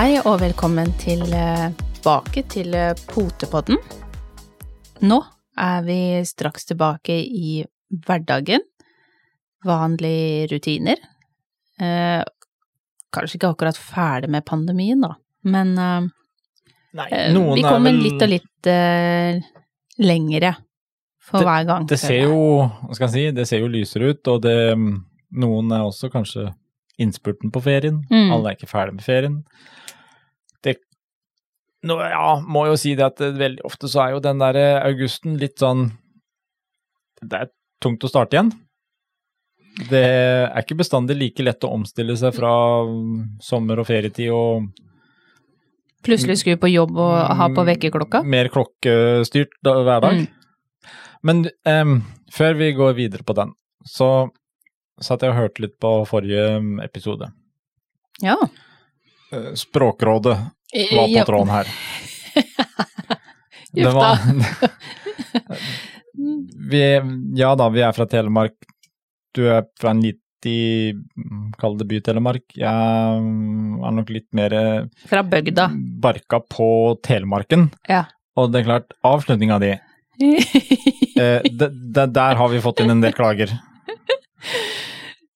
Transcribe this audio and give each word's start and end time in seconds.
Hei 0.00 0.14
og 0.24 0.38
velkommen 0.40 0.94
tilbake 0.96 2.40
til 2.48 2.72
eh, 2.72 2.94
Potepodden. 3.10 3.76
Nå 5.04 5.18
er 5.60 5.82
vi 5.84 5.96
straks 6.24 6.64
tilbake 6.70 7.18
i 7.20 7.58
hverdagen. 8.06 8.62
Vanlige 9.68 10.46
rutiner. 10.54 11.02
Eh, 11.84 12.22
kanskje 13.12 13.36
ikke 13.36 13.50
akkurat 13.52 13.76
ferdig 13.76 14.30
med 14.32 14.46
pandemien, 14.48 15.04
da, 15.04 15.10
men 15.52 15.74
eh, 15.76 16.08
Nei, 16.96 17.08
eh, 17.12 17.28
vi 17.36 17.60
er 17.60 17.68
kommer 17.68 17.92
vel- 17.92 18.00
litt 18.06 18.24
og 18.24 18.32
litt 18.32 18.70
eh, 18.72 19.42
lengre 20.00 20.54
for 21.28 21.44
hver 21.44 21.66
gang. 21.68 21.84
Det 21.92 22.00
ser 22.00 22.22
jo, 22.22 22.38
hva 22.86 22.96
skal 22.96 23.10
jeg 23.10 23.16
si, 23.18 23.36
det 23.36 23.46
ser 23.52 23.60
jo 23.66 23.68
lysere 23.76 24.14
ut, 24.14 24.32
og 24.32 24.40
det, 24.48 24.56
noen 25.44 25.76
er 25.76 25.84
også 25.84 26.08
kanskje 26.08 26.48
innspurten 26.96 27.52
på 27.52 27.60
ferien. 27.68 28.00
Mm. 28.08 28.32
Alle 28.32 28.54
er 28.54 28.56
ikke 28.56 28.72
ferdig 28.72 28.96
med 28.96 29.04
ferien. 29.04 29.36
Nå, 31.88 31.96
ja, 32.04 32.32
må 32.44 32.66
jo 32.68 32.76
si 32.76 32.92
det 32.96 33.06
at 33.06 33.20
det, 33.22 33.34
veldig 33.40 33.64
ofte 33.64 33.88
så 33.88 34.02
er 34.04 34.14
jo 34.14 34.24
den 34.24 34.40
der 34.42 34.58
eh, 34.60 34.80
augusten 34.90 35.38
litt 35.40 35.62
sånn, 35.62 35.86
det 37.24 37.38
er 37.38 37.52
tungt 37.80 38.04
å 38.04 38.10
starte 38.10 38.36
igjen. 38.36 38.50
Det 39.88 40.02
er 40.02 40.60
ikke 40.60 40.80
bestandig 40.82 41.16
like 41.16 41.44
lett 41.46 41.64
å 41.64 41.72
omstille 41.72 42.16
seg 42.20 42.34
fra 42.36 42.52
mm, 42.84 43.40
sommer 43.44 43.80
og 43.80 43.88
ferietid 43.88 44.32
og 44.34 44.68
Plutselig 46.00 46.38
skulle 46.40 46.56
på 46.56 46.70
jobb 46.72 46.96
og 46.96 47.12
ha 47.36 47.46
på 47.52 47.62
vekkerklokka. 47.68 48.22
mer 48.24 48.48
klokkestyrt 48.48 49.52
da, 49.60 49.74
hver 49.84 50.00
dag. 50.00 50.22
Mm. 50.22 50.92
Men 51.28 51.42
um, 51.68 51.98
før 52.32 52.56
vi 52.56 52.70
går 52.72 52.94
videre 52.96 53.26
på 53.26 53.36
den, 53.36 53.52
så 53.84 54.08
satt 55.00 55.24
jeg 55.24 55.34
og 55.34 55.36
hørte 55.36 55.64
litt 55.66 55.76
på 55.80 55.90
forrige 56.08 56.56
episode. 56.84 57.28
Ja. 58.24 58.38
Eh, 59.32 59.52
Språkrådet 59.60 60.38
var 60.72 61.08
på 61.18 61.26
tråden 61.26 61.52
her. 61.54 61.66
Uff 63.70 63.94
da. 63.94 64.18
vi, 66.70 66.82
Ja 67.38 67.54
da, 67.58 67.68
vi 67.70 67.82
er 67.86 67.92
fra 67.96 68.06
Telemark. 68.10 68.56
Du 69.34 69.44
er 69.46 69.66
fra 69.80 69.92
en 69.94 70.02
liten 70.02 70.18
Kall 71.60 71.74
det 71.76 71.84
by-Telemark. 71.84 72.46
Jeg 72.56 72.72
er 72.72 73.92
nok 73.92 74.08
litt 74.08 74.26
mer 74.32 74.54
eh, 74.56 74.86
Fra 75.10 75.20
bygda. 75.22 75.66
barka 76.00 76.40
på 76.40 76.96
Telemarken. 77.04 77.66
Ja. 77.88 78.06
Og 78.40 78.48
det 78.52 78.62
er 78.62 78.68
klart, 78.70 78.94
avslutninga 79.04 79.58
di 79.60 79.74
eh, 81.20 81.44
Der 81.44 82.40
har 82.40 82.48
vi 82.48 82.62
fått 82.64 82.80
inn 82.80 82.94
en 82.94 83.04
del 83.04 83.12
klager. 83.12 83.52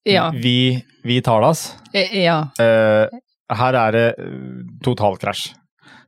ja. 0.09 0.31
Vi, 0.33 0.83
vi 1.05 1.21
talas. 1.23 1.75
Ja. 1.93 2.49
Eh, 2.59 3.12
her 3.53 3.77
er 3.77 3.95
det 3.97 4.06
eh, 4.23 4.64
totalkrasj. 4.84 5.50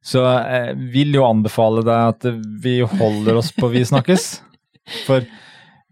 Så 0.07 0.23
jeg 0.23 0.75
vil 0.95 1.17
jo 1.19 1.25
anbefale 1.27 1.83
deg 1.85 2.13
at 2.15 2.27
vi 2.63 2.79
holder 2.87 3.41
oss 3.41 3.51
på 3.57 3.69
Vi 3.73 3.83
snakkes. 3.89 4.27
For 5.07 5.25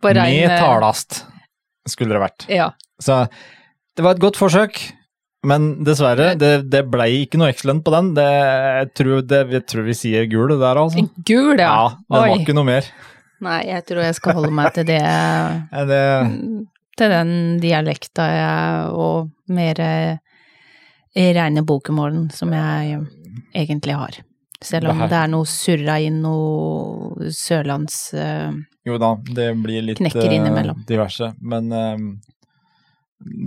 På 0.00 0.12
med 0.14 0.44
eh, 0.46 0.58
talast 0.60 1.24
skulle 1.88 2.14
det 2.14 2.22
vært. 2.22 2.46
Ja. 2.48 2.70
Så 3.02 3.24
det 3.96 4.04
var 4.06 4.14
et 4.14 4.22
godt 4.22 4.38
forsøk, 4.38 4.78
men 5.44 5.84
dessverre, 5.84 6.32
det, 6.40 6.70
det 6.72 6.84
ble 6.88 7.08
ikke 7.24 7.40
noe 7.40 7.50
excellent 7.52 7.84
på 7.84 7.92
den. 7.92 8.12
Det, 8.16 8.24
jeg, 8.24 8.92
tror 8.96 9.26
det, 9.28 9.40
jeg 9.52 9.66
tror 9.68 9.84
vi 9.90 9.96
sier 9.98 10.30
gul 10.30 10.54
der, 10.54 10.80
altså. 10.80 11.04
Gul, 11.26 11.58
ja. 11.60 11.68
Ja, 11.68 11.90
det 11.98 12.22
var 12.22 12.36
ikke 12.38 12.56
noe 12.56 12.68
mer. 12.70 12.88
Nei, 13.44 13.58
jeg 13.68 13.84
tror 13.84 14.06
jeg 14.06 14.16
skal 14.16 14.38
holde 14.38 14.54
meg 14.54 14.70
til 14.76 14.86
det 14.88 15.02
Eh, 15.74 15.84
Det, 15.90 16.02
Til 16.96 17.10
den 17.12 17.32
dialekta 17.60 18.28
jeg, 18.30 18.92
og 18.94 19.52
mer 19.52 19.80
reine 21.14 21.62
bokmålen 21.62 22.28
som 22.34 22.52
jeg 22.54 23.00
egentlig 23.54 23.94
har. 23.94 24.20
Selv 24.64 24.90
om 24.90 25.02
Det 25.04 25.10
det 25.12 25.18
er 25.18 25.30
noe 25.30 25.48
surra 25.48 25.98
inn 26.00 26.22
noe 26.24 27.30
sørlands 27.34 27.98
uh, 28.16 28.54
jo 28.84 28.98
da, 29.00 29.14
det 29.36 29.48
blir 29.64 29.80
litt 29.80 30.00
eh, 30.00 30.72
diverse, 30.84 31.30
men 31.40 31.70
uh, 31.72 31.96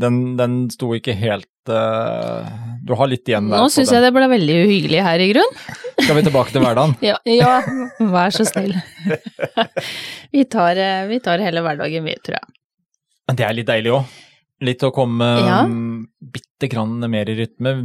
den, 0.02 0.20
den 0.40 0.56
sto 0.74 0.90
ikke 0.98 1.14
helt 1.14 1.50
Du 1.68 2.94
har 2.96 3.10
litt 3.12 3.28
igjen 3.28 3.50
der. 3.52 3.60
Nå 3.60 3.68
syns 3.70 3.92
jeg 3.92 4.02
det 4.02 4.10
ble 4.16 4.30
veldig 4.32 4.56
uhyggelig 4.64 5.02
her 5.04 5.22
i 5.22 5.28
grunn. 5.34 5.58
Skal 6.00 6.16
vi 6.18 6.24
tilbake 6.26 6.56
til 6.56 6.64
hverdagen? 6.64 6.96
Ja, 7.06 7.18
ja 7.28 7.60
vær 8.00 8.34
så 8.34 8.48
snill. 8.48 8.74
vi, 10.34 10.46
tar, 10.50 10.80
vi 11.12 11.20
tar 11.22 11.44
hele 11.44 11.62
hverdagen, 11.66 12.08
vi, 12.08 12.16
tror 12.24 12.40
jeg. 12.40 12.56
Men 13.28 13.38
det 13.38 13.46
er 13.46 13.58
litt 13.60 13.70
deilig 13.70 13.94
òg. 14.00 14.16
Litt 14.66 14.82
å 14.84 14.90
komme 14.94 15.26
Ja. 15.46 15.60
um, 15.66 16.08
bitte 16.20 16.70
grann 16.72 16.98
mer 17.12 17.30
i 17.30 17.36
rytme. 17.38 17.76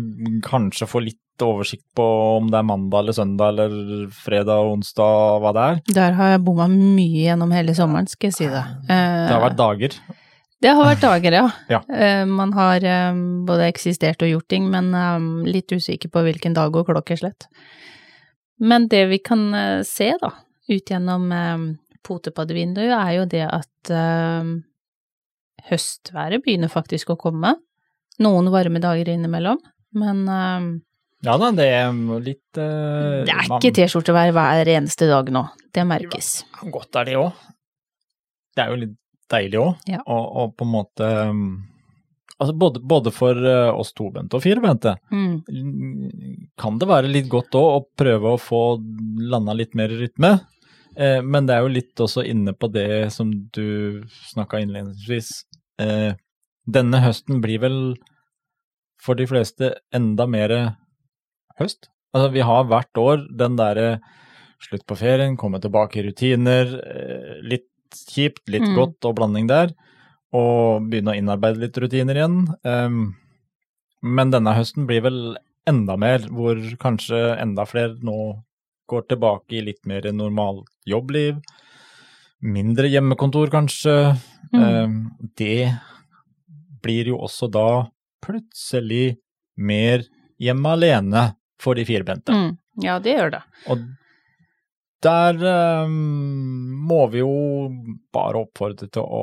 Kanskje 0.46 0.86
få 0.88 1.02
litt 1.04 1.18
oversikt 1.42 1.84
på 1.96 2.04
om 2.38 2.50
det 2.52 2.58
er 2.60 2.64
mandag 2.68 3.00
eller 3.02 3.12
søndag 3.16 3.48
eller 3.58 4.08
fredag 4.14 4.62
og 4.62 4.76
onsdag, 4.78 5.40
hva 5.42 5.52
det 5.56 5.62
er. 5.68 5.80
Der 5.98 6.12
har 6.16 6.28
jeg 6.36 6.42
bomma 6.46 6.68
mye 6.70 7.24
gjennom 7.26 7.52
hele 7.52 7.74
sommeren, 7.74 8.06
skal 8.08 8.30
jeg 8.30 8.36
si 8.36 8.46
det. 8.52 8.62
Det 8.86 9.32
har 9.32 9.42
vært 9.42 9.58
dager. 9.58 9.96
Det 10.62 10.70
har 10.70 10.86
vært 10.86 11.02
dager, 11.02 11.32
ja. 11.40 11.46
Ja. 11.74 11.80
Eh, 11.90 12.24
Man 12.30 12.52
har 12.54 12.84
eh, 12.86 13.12
både 13.48 13.66
eksistert 13.72 14.22
og 14.22 14.30
gjort 14.30 14.48
ting, 14.48 14.68
men 14.70 14.92
eh, 14.94 15.50
litt 15.50 15.72
usikker 15.74 16.12
på 16.14 16.22
hvilken 16.22 16.54
dag 16.54 16.76
og 16.78 16.86
klokkeslett. 16.86 17.48
Men 18.62 18.86
det 18.88 19.08
vi 19.10 19.18
kan 19.18 19.48
se, 19.84 20.12
da, 20.22 20.30
ut 20.70 20.86
gjennom 20.92 21.24
potepaddevinduet, 22.06 22.92
er 22.94 23.16
jo 23.16 23.24
det 23.26 23.42
at 23.48 23.90
høstværet 25.70 26.42
begynner 26.44 26.70
faktisk 26.72 27.12
å 27.14 27.18
komme. 27.20 27.54
Noen 28.22 28.50
varme 28.52 28.80
dager 28.82 29.08
innimellom, 29.14 29.60
men 29.98 30.24
eh, 30.28 30.66
Ja 31.26 31.36
da, 31.38 31.50
det 31.54 31.68
er 31.70 31.92
litt 32.24 32.58
uh, 32.58 33.22
det 33.26 33.32
er 33.34 33.46
ikke 33.46 33.70
T-skjortevær 33.78 34.32
hver 34.34 34.68
eneste 34.74 35.06
dag 35.10 35.30
nå. 35.32 35.44
Det 35.72 35.84
merkes. 35.88 36.32
Godt 36.74 36.98
er 37.00 37.08
det 37.08 37.18
òg. 37.20 37.30
Det 38.52 38.64
er 38.64 38.72
jo 38.74 38.80
litt 38.82 38.96
deilig 39.32 39.60
òg, 39.62 39.76
Ja. 39.88 40.02
og, 40.04 40.24
og 40.42 40.56
på 40.58 40.66
en 40.66 40.74
måte 40.74 41.12
um, 41.30 41.44
Altså 42.42 42.56
både, 42.58 42.80
både 42.82 43.12
for 43.14 43.38
oss 43.38 43.92
oss 43.92 43.92
tobente 43.94 44.34
og 44.34 44.42
firbente 44.42 44.96
Mm. 45.14 46.50
kan 46.58 46.78
det 46.80 46.88
være 46.90 47.06
litt 47.12 47.28
godt 47.30 47.54
òg 47.54 47.68
å 47.76 47.84
prøve 47.96 48.32
å 48.34 48.40
få 48.40 48.62
landa 49.30 49.54
litt 49.54 49.76
mer 49.78 49.92
i 49.94 50.00
rytme. 50.00 50.32
Eh, 50.96 51.20
men 51.22 51.46
det 51.46 51.54
er 51.54 51.62
jo 51.62 51.70
litt 51.72 52.02
også 52.02 52.24
inne 52.26 52.52
på 52.52 52.68
det 52.72 53.12
som 53.14 53.30
du 53.54 54.02
snakka 54.32 54.58
innledningsvis. 54.64 55.30
Eh, 55.80 56.14
denne 56.68 57.00
høsten 57.02 57.40
blir 57.42 57.62
vel 57.62 57.78
for 59.02 59.18
de 59.18 59.26
fleste 59.26 59.72
enda 59.94 60.26
mer 60.30 60.76
høst. 61.58 61.88
Altså 62.14 62.32
vi 62.32 62.44
har 62.44 62.64
hvert 62.68 63.00
år 63.00 63.24
den 63.38 63.56
derre 63.56 64.00
slutt 64.62 64.84
på 64.86 64.96
ferien, 65.00 65.36
komme 65.36 65.58
tilbake 65.60 65.98
i 65.98 66.04
rutiner, 66.06 66.68
eh, 66.86 67.40
litt 67.42 67.68
kjipt, 67.92 68.44
litt 68.48 68.62
Mm. 68.62 68.76
godt 68.76 69.04
og 69.04 69.16
blanding 69.16 69.48
der. 69.48 69.72
Og 70.32 70.88
begynne 70.88 71.12
å 71.12 71.18
innarbeide 71.18 71.58
litt 71.60 71.76
rutiner 71.76 72.14
igjen. 72.16 72.54
Um, 72.64 73.16
men 74.02 74.30
denne 74.30 74.54
høsten 74.54 74.86
blir 74.86 75.02
vel 75.02 75.36
enda 75.66 75.96
mer, 75.98 76.18
hvor 76.20 76.56
kanskje 76.78 77.38
enda 77.38 77.66
flere 77.66 77.98
nå 78.02 78.42
går 78.88 79.02
tilbake 79.08 79.58
i 79.58 79.60
litt 79.60 79.84
mer 79.84 80.00
normalt 80.12 80.68
jobbliv. 80.86 81.42
Mindre 82.42 82.88
hjemmekontor, 82.90 83.50
kanskje. 83.52 83.94
Mm. 84.52 84.62
Um, 84.62 84.96
det 85.38 85.72
blir 86.82 87.12
jo 87.12 87.20
også 87.22 87.48
da 87.54 87.66
plutselig 88.22 89.16
mer 89.62 90.02
hjemme 90.42 90.72
alene 90.74 91.22
for 91.62 91.78
de 91.78 91.84
firbente. 91.86 92.34
Mm. 92.34 92.56
Ja, 92.82 92.96
det 93.02 93.14
gjør 93.14 93.30
det. 93.36 93.42
Og 93.70 93.84
der 95.02 95.38
um, 95.86 95.94
må 96.88 97.04
vi 97.12 97.22
jo 97.22 97.32
bare 98.14 98.42
oppfordre 98.44 98.86
til 98.90 99.02
å 99.02 99.22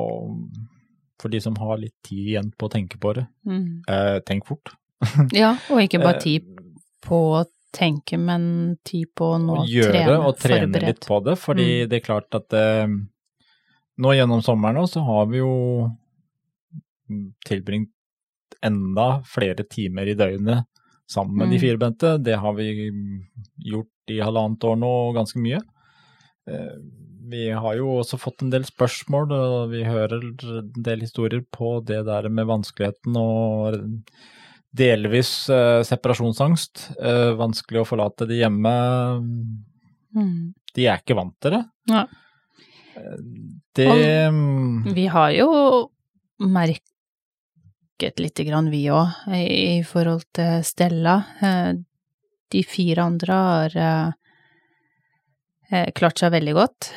For 1.20 1.28
de 1.32 1.40
som 1.44 1.56
har 1.60 1.76
litt 1.76 1.96
tid 2.06 2.30
igjen 2.32 2.46
på 2.56 2.68
å 2.68 2.72
tenke 2.72 2.96
på 3.00 3.12
det, 3.18 3.26
Mm. 3.44 3.82
eh, 3.92 4.20
tenk 4.24 4.46
fort. 4.48 4.70
Ja, 5.36 5.50
og 5.68 5.82
ikke 5.82 6.00
bare 6.00 6.16
Eh, 6.16 6.20
tid 6.24 6.46
på 7.04 7.44
tenke, 7.72 8.18
men 8.18 8.76
tid 8.84 9.08
på 9.14 9.34
å 9.34 9.38
nå 9.40 9.58
og 9.62 9.68
gjøre 9.70 9.92
trene, 9.92 10.18
og 10.26 10.36
trene 10.38 10.66
forberede. 10.66 10.86
litt 10.86 11.06
på 11.06 11.18
det, 11.24 11.36
fordi 11.38 11.68
Mm. 11.84 11.88
det 11.90 11.96
er 12.00 12.06
klart 12.06 12.34
at 12.34 12.52
eh, 12.52 12.86
nå 14.00 14.14
gjennom 14.16 14.42
sommeren 14.42 14.86
så 14.88 15.04
har 15.04 15.26
vi 15.26 15.38
jo 15.38 15.90
tilbringt 17.46 17.90
enda 18.62 19.22
flere 19.26 19.64
timer 19.70 20.06
i 20.10 20.14
døgnet 20.14 20.66
sammen 21.10 21.36
med 21.36 21.50
de 21.50 21.58
Mm. 21.58 21.62
firbente. 21.64 22.22
Det 22.22 22.36
har 22.38 22.52
vi 22.54 22.90
gjort 23.64 23.88
i 24.08 24.20
halvannet 24.20 24.60
år 24.64 24.76
nå, 24.78 25.12
ganske 25.14 25.36
mye. 25.40 25.60
Eh, 26.46 26.76
Vi 27.30 27.48
har 27.50 27.76
jo 27.76 28.00
også 28.00 28.18
fått 28.18 28.42
en 28.42 28.50
del 28.50 28.62
spørsmål, 28.64 29.30
og 29.30 29.70
vi 29.70 29.84
hører 29.84 30.18
en 30.58 30.82
del 30.82 31.00
historier 31.00 31.44
på 31.52 31.84
det 31.84 32.04
der 32.06 32.28
med 32.28 32.44
vanskeligheten 32.46 33.14
og 33.14 34.02
delvis 34.70 35.48
eh, 35.50 35.82
separasjonsangst. 35.86 36.90
Eh, 37.00 37.30
vanskelig 37.38 37.82
å 37.82 37.88
forlate 37.88 38.26
de 38.30 38.40
hjemme. 38.42 38.74
Mm. 40.16 40.52
De 40.74 40.86
er 40.86 41.00
ikke 41.02 41.16
vant 41.18 41.34
til 41.42 41.56
det. 41.56 41.64
Ja. 41.90 42.04
Eh, 42.96 43.16
Det 43.74 43.86
Og 43.88 44.94
Vi 44.94 45.06
har 45.06 45.30
jo 45.32 45.50
merket 46.40 48.18
lite 48.18 48.44
grann, 48.46 48.70
vi 48.70 48.86
òg, 48.90 49.08
i 49.34 49.82
forhold 49.86 50.24
til 50.34 50.62
Stella. 50.64 51.18
Eh, 51.42 51.72
de 52.50 52.62
fire 52.66 53.04
andre 53.06 53.34
har 53.34 53.76
eh, 55.70 55.90
klart 55.94 56.18
seg 56.18 56.32
veldig 56.34 56.54
godt. 56.56 56.88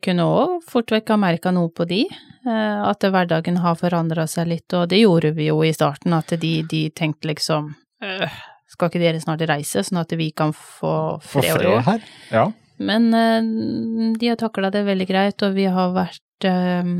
Kunne 0.00 0.24
òg 0.24 0.62
fort 0.64 0.94
vekk 0.94 1.12
ha 1.12 1.16
merka 1.20 1.50
noe 1.52 1.68
på 1.68 1.84
de, 1.84 2.06
at 2.44 3.04
hverdagen 3.08 3.56
har 3.64 3.78
forandra 3.80 4.26
seg 4.28 4.50
litt, 4.50 4.74
og 4.76 4.90
det 4.90 4.98
gjorde 5.00 5.30
vi 5.36 5.46
jo 5.48 5.62
i 5.64 5.72
starten, 5.72 6.12
at 6.12 6.34
de, 6.40 6.50
de 6.68 6.82
tenkte 6.92 7.30
liksom 7.30 7.70
øh, 8.04 8.34
skal 8.74 8.90
ikke 8.90 9.02
dere 9.02 9.22
snart 9.22 9.44
reise, 9.48 9.84
sånn 9.86 10.02
at 10.02 10.12
vi 10.18 10.30
kan 10.36 10.52
få 10.56 10.94
fred 11.24 11.54
og 11.56 11.64
ro? 11.64 11.74
her. 11.86 12.06
Ja. 12.34 12.44
Men 12.82 13.10
eh, 13.14 14.14
de 14.18 14.32
har 14.32 14.40
takla 14.40 14.72
det 14.74 14.84
veldig 14.88 15.06
greit, 15.08 15.42
og 15.46 15.54
vi 15.56 15.68
har 15.70 15.94
vært 15.94 16.48
eh, 16.48 16.92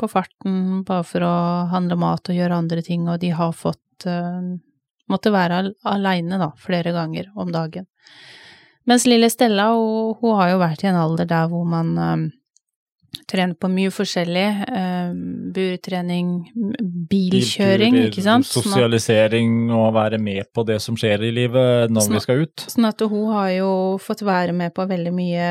på 0.00 0.10
farten 0.10 0.82
bare 0.86 1.06
for 1.06 1.26
å 1.26 1.34
handle 1.70 1.98
mat 2.00 2.30
og 2.30 2.38
gjøre 2.38 2.62
andre 2.64 2.82
ting, 2.86 3.06
og 3.08 3.20
de 3.22 3.34
har 3.34 3.56
fått 3.56 4.08
eh, 4.10 4.54
Måtte 5.04 5.28
være 5.28 5.56
al 5.60 5.66
aleine, 5.84 6.38
da, 6.40 6.46
flere 6.56 6.88
ganger 6.94 7.26
om 7.36 7.50
dagen. 7.52 7.84
Mens 8.88 9.04
lille 9.04 9.28
Stella, 9.28 9.66
hun, 9.76 10.14
hun 10.16 10.38
har 10.38 10.54
jo 10.54 10.62
vært 10.62 10.80
i 10.80 10.88
en 10.88 10.96
alder 10.96 11.28
der 11.28 11.50
hvor 11.52 11.66
man 11.68 11.90
trener 13.30 13.56
på 13.58 13.70
mye 13.72 13.92
forskjellig. 13.94 14.46
eh, 14.68 15.12
burtrening, 15.54 16.30
bilkjøring, 17.10 17.94
Bilturer, 17.94 18.10
ikke 18.10 18.24
sant? 18.24 18.48
Sånn 18.48 18.66
Sosialisering 18.66 19.70
og 19.74 19.92
være 19.96 20.18
med 20.22 20.50
på 20.54 20.64
det 20.66 20.80
som 20.82 20.98
skjer 20.98 21.24
i 21.28 21.32
livet 21.34 21.92
når 21.92 22.06
Sånn 22.08 22.18
vi 22.18 22.24
skal 22.24 22.44
ut. 22.44 22.66
Sånn 22.74 22.88
at 22.88 23.00
hun 23.00 23.32
har 23.32 23.50
jo 23.54 23.72
fått 24.02 24.24
være 24.26 24.56
med 24.56 24.74
på 24.74 24.86
veldig 24.90 25.14
mye 25.14 25.50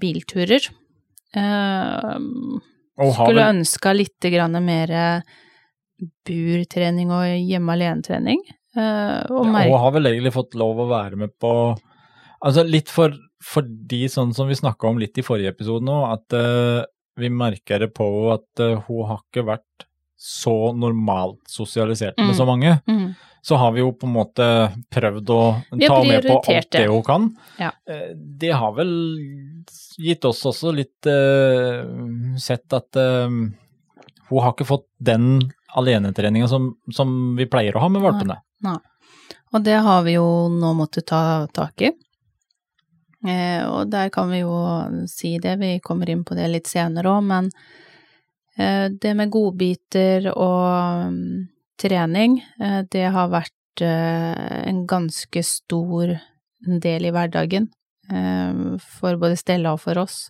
bilturer. 0.00 0.70
Eh, 1.34 2.16
skulle 3.14 3.50
ønska 3.54 3.94
litt 3.96 4.30
grann 4.32 4.58
mer 4.64 5.22
burtrening 6.26 7.12
og 7.12 7.26
hjemme 7.28 7.76
alene-trening. 7.76 8.42
Eh, 8.76 9.22
og 9.30 9.48
og 9.50 9.78
har 9.82 9.94
vel 9.96 10.12
egentlig 10.12 10.34
fått 10.34 10.54
lov 10.58 10.78
å 10.78 10.90
være 10.90 11.18
med 11.18 11.32
på 11.42 11.52
Altså 12.40 12.62
litt 12.64 12.88
for, 12.88 13.12
fordi, 13.44 14.06
sånn 14.08 14.30
som 14.32 14.48
vi 14.48 14.54
snakka 14.56 14.88
om 14.88 14.96
litt 14.96 15.18
i 15.20 15.24
forrige 15.26 15.50
episode 15.52 15.84
nå, 15.84 15.96
at 16.08 16.32
vi 17.20 17.30
merker 17.32 17.82
det 17.84 17.90
på 17.96 18.06
at 18.34 18.62
eh, 18.64 18.80
hun 18.88 19.06
har 19.08 19.20
ikke 19.22 19.46
vært 19.52 19.86
så 20.20 20.72
normalt 20.76 21.40
sosialisert 21.48 22.18
med 22.20 22.34
Mm. 22.34 22.36
så 22.36 22.46
mange. 22.46 22.80
mm, 22.86 23.14
så 23.42 23.56
har 23.56 23.72
vi 23.72 23.80
jo 23.80 23.92
på 23.96 24.04
en 24.06 24.12
måte 24.12 24.46
prøvd 24.92 25.30
å 25.32 25.40
ta 25.86 26.02
med 26.04 26.26
på 26.26 26.34
alt 26.44 26.70
det 26.74 26.82
hun 26.90 27.02
kan. 27.02 27.30
Ja. 27.58 27.70
Eh, 27.88 28.10
Det 28.16 28.50
har 28.52 28.72
vel 28.76 28.92
gitt 29.96 30.24
oss 30.28 30.44
også 30.44 30.74
litt 30.76 31.06
uh, 31.08 32.36
sett 32.36 32.72
at 32.76 32.96
uh, 32.96 33.28
hun 34.28 34.40
har 34.44 34.52
ikke 34.52 34.68
fått 34.68 34.86
den 34.98 35.40
alenetreninga 35.76 36.48
som, 36.48 36.74
som 36.92 37.36
vi 37.36 37.46
pleier 37.48 37.76
å 37.76 37.80
ha 37.80 37.88
med 37.88 38.02
valpene. 38.04 38.36
Og 39.52 39.64
det 39.64 39.80
har 39.82 40.04
vi 40.06 40.14
jo 40.18 40.48
nå 40.52 40.74
måttet 40.78 41.08
ta 41.10 41.46
tak 41.52 41.80
i. 41.82 41.90
Eh, 43.26 43.62
og 43.68 43.90
der 43.92 44.08
kan 44.12 44.30
vi 44.32 44.40
jo 44.40 44.56
si 45.10 45.36
det, 45.42 45.58
vi 45.60 45.74
kommer 45.84 46.08
inn 46.10 46.24
på 46.24 46.36
det 46.38 46.48
litt 46.48 46.70
senere 46.70 47.12
òg, 47.12 47.26
men 47.28 47.50
eh, 48.56 48.88
det 48.88 49.12
med 49.16 49.32
godbiter 49.32 50.30
og 50.32 51.12
mm, 51.12 51.44
trening, 51.80 52.38
eh, 52.60 52.80
det 52.88 53.08
har 53.12 53.32
vært 53.32 53.56
en 53.80 54.82
ganske 54.84 55.40
stor 55.46 56.10
del 56.82 57.06
i 57.08 57.12
hverdagen 57.14 57.70
for 58.82 59.16
både 59.22 59.38
Stella 59.38 59.70
og 59.72 59.80
for 59.80 59.96
oss. 60.02 60.26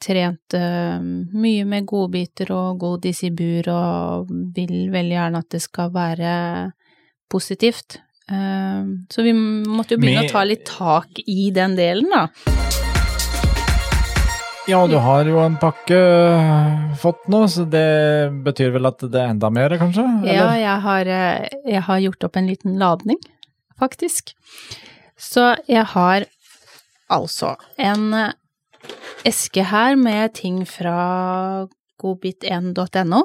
Trent 0.00 0.56
mye 0.56 1.66
med 1.68 1.88
godbiter 1.90 2.54
og 2.54 2.78
godis 2.80 3.20
i 3.26 3.32
bur, 3.36 3.68
og 3.74 4.30
vil 4.56 4.88
veldig 4.94 5.18
gjerne 5.18 5.42
at 5.42 5.50
det 5.52 5.60
skal 5.66 5.92
være 5.92 6.32
positivt. 7.28 7.98
Eh, 8.32 8.84
Så 9.12 9.22
vi 9.26 9.32
måtte 9.36 9.94
jo 9.96 10.00
begynne 10.02 10.22
Med- 10.22 10.30
å 10.30 10.32
ta 10.32 10.44
litt 10.48 10.64
tak 10.66 11.20
i 11.26 11.50
den 11.54 11.76
delen, 11.76 12.08
da. 12.10 12.28
Ja, 14.70 14.86
du 14.86 14.94
har 15.02 15.26
jo 15.26 15.40
en 15.42 15.56
pakke 15.58 15.96
eh, 15.98 16.94
fått 17.02 17.24
nå, 17.32 17.40
så 17.50 17.64
det 17.68 18.30
betyr 18.46 18.70
vel 18.76 18.86
at 18.86 19.00
det 19.02 19.18
er 19.18 19.32
enda 19.34 19.50
mer, 19.50 19.74
kanskje? 19.80 20.04
Ja, 20.30 20.52
jeg 20.54 20.76
har, 20.84 21.10
eh, 21.10 21.48
jeg 21.66 21.82
har 21.88 21.98
gjort 22.04 22.24
opp 22.28 22.38
en 22.38 22.46
liten 22.46 22.76
ladning, 22.78 23.18
faktisk. 23.80 24.30
Så 25.18 25.48
jeg 25.66 25.82
har 25.96 26.26
altså 27.10 27.56
en 27.76 28.14
eh, 28.14 28.32
eske 29.26 29.66
her 29.66 29.98
med 29.98 30.32
ting 30.38 30.62
fra 30.64 31.66
godbit1.no, 32.02 33.24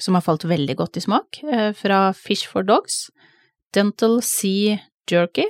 som 0.00 0.14
har 0.16 0.22
falt 0.24 0.46
veldig 0.48 0.76
godt 0.78 0.96
i 0.96 1.02
smak, 1.04 1.42
fra 1.78 1.98
Fish 2.16 2.46
for 2.48 2.62
Dogs, 2.66 3.08
Dental 3.74 4.20
Sea 4.22 4.78
Jerky. 5.10 5.44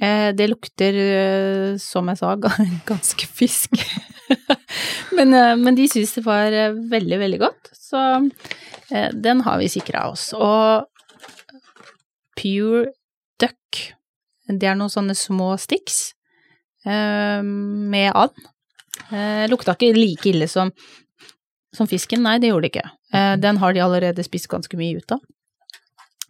Eh, 0.00 0.30
Det 0.34 0.46
lukter, 0.50 0.94
eh, 0.94 1.76
som 1.82 2.08
jeg 2.08 2.18
sa, 2.20 2.34
ganske 2.90 3.26
fisk. 3.26 3.74
men, 5.16 5.34
eh, 5.34 5.54
men 5.56 5.74
de 5.78 5.88
syns 5.90 6.14
det 6.18 6.24
var 6.26 6.52
veldig, 6.90 7.18
veldig 7.18 7.40
godt, 7.42 7.72
så 7.74 8.02
den 9.12 9.42
har 9.44 9.58
vi 9.60 9.66
sikra 9.68 10.06
oss. 10.08 10.30
Og 10.32 10.86
Pure 12.38 12.86
Duck, 13.40 13.80
det 14.48 14.68
er 14.70 14.78
noen 14.78 14.92
sånne 14.92 15.16
små 15.18 15.50
sticks 15.60 16.14
med 16.86 18.12
and. 18.16 18.46
Lukta 19.50 19.74
ikke 19.76 19.90
like 19.96 20.30
ille 20.30 20.48
som, 20.48 20.70
som 21.76 21.88
fisken, 21.90 22.22
nei, 22.24 22.38
det 22.40 22.48
gjorde 22.52 22.68
det 22.68 22.72
ikke. 22.72 22.86
Eh, 23.12 23.34
Den 23.42 23.60
har 23.60 23.72
de 23.76 23.82
allerede 23.84 24.24
spist 24.24 24.48
ganske 24.48 24.78
mye 24.80 25.02
ut 25.02 25.12
av. 25.18 25.20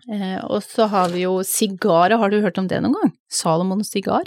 Eh, 0.09 0.39
og 0.49 0.63
så 0.65 0.87
har 0.89 1.11
vi 1.13 1.27
jo 1.27 1.39
sigarer, 1.45 2.17
har 2.19 2.31
du 2.33 2.39
hørt 2.41 2.59
om 2.59 2.69
det 2.71 2.81
noen 2.85 2.95
gang? 2.97 3.11
Salomon 3.29 3.83
sigar? 3.85 4.25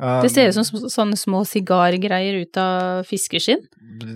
Um, 0.00 0.22
Det 0.24 0.30
ser 0.32 0.48
ut 0.48 0.56
som 0.56 0.88
sånne 0.90 1.18
små 1.18 1.42
sigargreier 1.46 2.40
ut 2.42 2.56
av 2.58 3.04
fiskeskinn. 3.06 3.66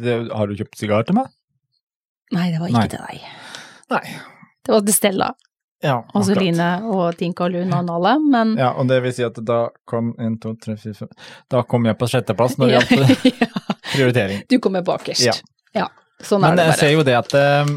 det, 0.02 0.14
Har 0.32 0.46
du 0.48 0.54
kjøpt 0.56 0.78
sigar 0.80 1.04
til 1.06 1.18
meg? 1.18 1.28
Nei, 2.32 2.50
det 2.50 2.60
var 2.62 2.68
ikke 2.72 2.80
Nei. 2.80 2.88
til 2.88 3.02
deg. 3.04 3.26
Nei. 3.92 4.04
Det 4.64 4.72
var 4.72 4.80
til 4.88 4.96
Stella 4.96 5.26
Ja, 5.84 5.98
og. 6.16 6.30
Line 6.40 6.68
og 6.88 7.18
Tinka 7.20 7.46
Luna 7.52 7.82
og 7.82 7.88
Nalle, 7.90 8.14
men 8.32 8.54
Ja, 8.56 8.70
og 8.80 8.88
det 8.88 9.02
vil 9.04 9.12
si 9.12 9.22
at 9.26 9.36
da 9.44 9.68
kom 9.86 10.14
en, 10.18 10.38
to, 10.40 10.54
tre, 10.56 10.78
fire, 10.80 10.94
fem 10.94 11.10
Da 11.52 11.60
kom 11.68 11.84
jeg 11.84 11.98
på 12.00 12.08
sjetteplass 12.08 12.56
når 12.56 12.72
det 12.72 12.78
gjaldt 12.78 13.50
prioritering. 13.94 14.40
Du 14.48 14.56
kommer 14.58 14.82
bakerst. 14.82 15.20
Ja. 15.26 15.34
Ja. 15.76 15.88
sånn 16.24 16.40
Men 16.40 16.54
er 16.54 16.62
det 16.62 16.66
jeg 16.72 16.80
ser 16.80 16.94
jo 16.96 17.04
det 17.04 17.18
at 17.20 17.34
eh, 17.36 17.74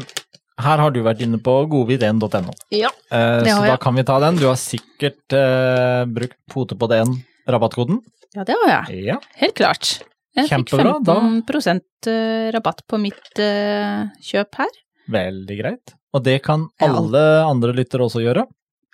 her 0.58 0.82
har 0.82 0.90
du 0.94 1.00
vært 1.06 1.20
inne 1.24 1.38
på 1.42 1.54
godbit1.no, 1.70 2.52
Ja, 2.74 2.90
eh, 3.14 3.40
Det 3.44 3.52
så 3.52 3.60
har 3.62 3.72
da 3.74 3.76
kan 3.82 3.94
vi 3.98 4.04
ta 4.06 4.18
den. 4.22 4.36
Du 4.40 4.46
har 4.48 4.58
sikkert 4.60 5.34
eh, 5.36 6.04
brukt 6.10 6.38
pote 6.50 6.76
på 6.78 6.88
den 6.90 7.16
rabattkoden. 7.48 8.00
ja, 8.34 8.44
det 8.44 8.56
har 8.62 8.72
jeg. 8.74 9.04
Ja. 9.12 9.18
Helt 9.40 9.54
klart. 9.56 10.00
Jeg 10.36 10.50
Kjempebra, 10.50 10.92
fikk 10.98 11.06
15 11.08 11.80
da. 12.06 12.18
rabatt 12.54 12.82
på 12.86 12.98
mitt 13.00 13.40
eh, 13.42 14.04
kjøp 14.22 14.60
her. 14.60 14.74
Veldig 15.10 15.56
greit. 15.58 15.94
Og 16.14 16.22
det 16.24 16.36
kan 16.44 16.68
alle 16.82 17.22
andre 17.44 17.72
lyttere 17.76 18.04
også 18.06 18.20
gjøre. 18.22 18.44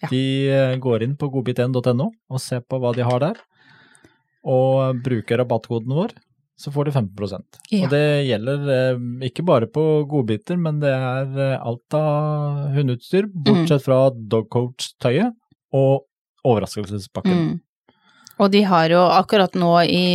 Ja. 0.05 0.09
De 0.11 0.23
eh, 0.51 0.77
går 0.83 1.05
inn 1.07 1.17
på 1.21 1.29
godbit1.no 1.33 2.07
og 2.13 2.41
ser 2.43 2.61
på 2.67 2.79
hva 2.83 2.95
de 2.97 3.05
har 3.07 3.21
der, 3.23 3.41
og 4.45 4.99
bruker 5.05 5.41
rabattkoden 5.41 5.95
vår, 5.97 6.13
så 6.65 6.73
får 6.73 6.89
de 6.89 6.93
15 6.97 7.45
Ja. 7.71 7.85
Og 7.85 7.91
det 7.93 8.03
gjelder 8.27 8.69
eh, 8.73 9.03
ikke 9.29 9.45
bare 9.45 9.67
på 9.69 9.83
godbiter, 10.09 10.57
men 10.57 10.81
det 10.81 10.93
er 10.97 11.35
eh, 11.53 11.59
alt 11.61 11.97
av 11.99 12.71
hundeutstyr, 12.77 13.29
bortsett 13.29 13.83
Mm. 13.83 13.85
fra 13.85 13.99
dogcoach-tøyet 14.35 15.35
og 15.77 16.07
overraskelsespakken. 16.45 17.33
Mm. 17.37 17.61
Og 18.41 18.51
de 18.51 18.63
har 18.67 18.89
jo 18.91 19.03
akkurat 19.15 19.55
nå 19.59 19.75
i 19.87 20.07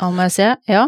Ja, 0.00 0.08
må 0.08 0.22
jeg 0.28 0.32
se. 0.32 0.46
Ja. 0.70 0.86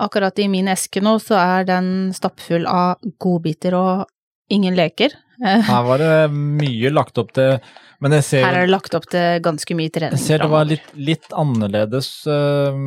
Akkurat 0.00 0.38
i 0.40 0.46
min 0.48 0.68
eske 0.72 1.02
nå 1.04 1.18
så 1.20 1.36
er 1.36 1.66
den 1.68 1.90
stappfull 2.16 2.64
av 2.68 3.02
godbiter 3.20 3.74
og 3.76 4.06
ingen 4.52 4.76
leker. 4.78 5.12
Her 5.44 5.82
var 5.84 6.00
det 6.00 6.30
mye 6.32 6.88
lagt 6.92 7.18
opp 7.20 7.34
til 7.36 7.58
Men 8.00 8.12
jeg 8.16 8.24
ser, 8.24 8.44
Her 8.46 8.56
er 8.62 8.66
det 8.66 8.72
lagt 8.72 8.94
opp 8.96 9.04
til 9.12 9.40
ganske 9.44 9.76
mye 9.76 9.92
trening. 9.92 10.16
jeg 10.16 10.24
ser 10.24 10.38
det 10.44 10.48
var 10.52 10.64
litt, 10.68 10.88
litt 10.96 11.28
annerledes 11.36 12.08
eh, 12.28 12.80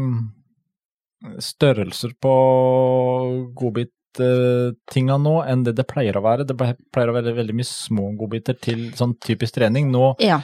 størrelser 1.43 2.13
på 2.23 2.33
godbit-tinga 3.59 5.17
nå 5.21 5.35
enn 5.49 5.65
det 5.67 5.75
det 5.79 5.85
pleier 5.89 6.17
å 6.19 6.23
være. 6.25 6.45
Det 6.47 6.55
pleier 6.57 7.11
å 7.11 7.15
være 7.17 7.35
veldig 7.37 7.55
mye 7.59 7.67
små 7.67 8.11
godbiter 8.19 8.57
til 8.61 8.89
sånn 8.97 9.17
typisk 9.23 9.57
trening. 9.59 9.91
Nå, 9.91 10.15
Ja. 10.19 10.41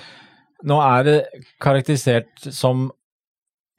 nå 0.64 0.80
er 0.82 1.04
det 1.04 1.18
karakterisert 1.62 2.52
som 2.52 2.90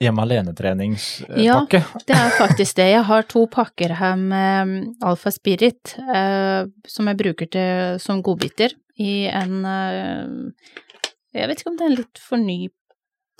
hjemme 0.00 0.22
alene-treningspakke. 0.26 1.80
Ja, 1.80 2.00
Det 2.06 2.16
er 2.16 2.30
faktisk 2.36 2.76
det. 2.76 2.90
Jeg 2.92 3.04
har 3.08 3.22
to 3.22 3.46
pakker 3.46 3.94
her 3.96 4.16
med 4.16 4.68
mm, 4.68 4.94
Alfa 5.02 5.30
Spirit 5.32 5.94
eh, 5.98 6.66
som 6.86 7.06
jeg 7.08 7.16
bruker 7.16 7.48
til, 7.48 7.98
som 7.98 8.22
godbiter 8.22 8.74
i 8.98 9.26
en 9.28 9.64
eh, 9.64 10.74
Jeg 11.36 11.48
vet 11.48 11.60
ikke 11.60 11.70
om 11.70 11.76
det 11.76 11.84
er 11.84 11.90
en 11.90 11.96
litt 12.00 12.18
forny, 12.20 12.68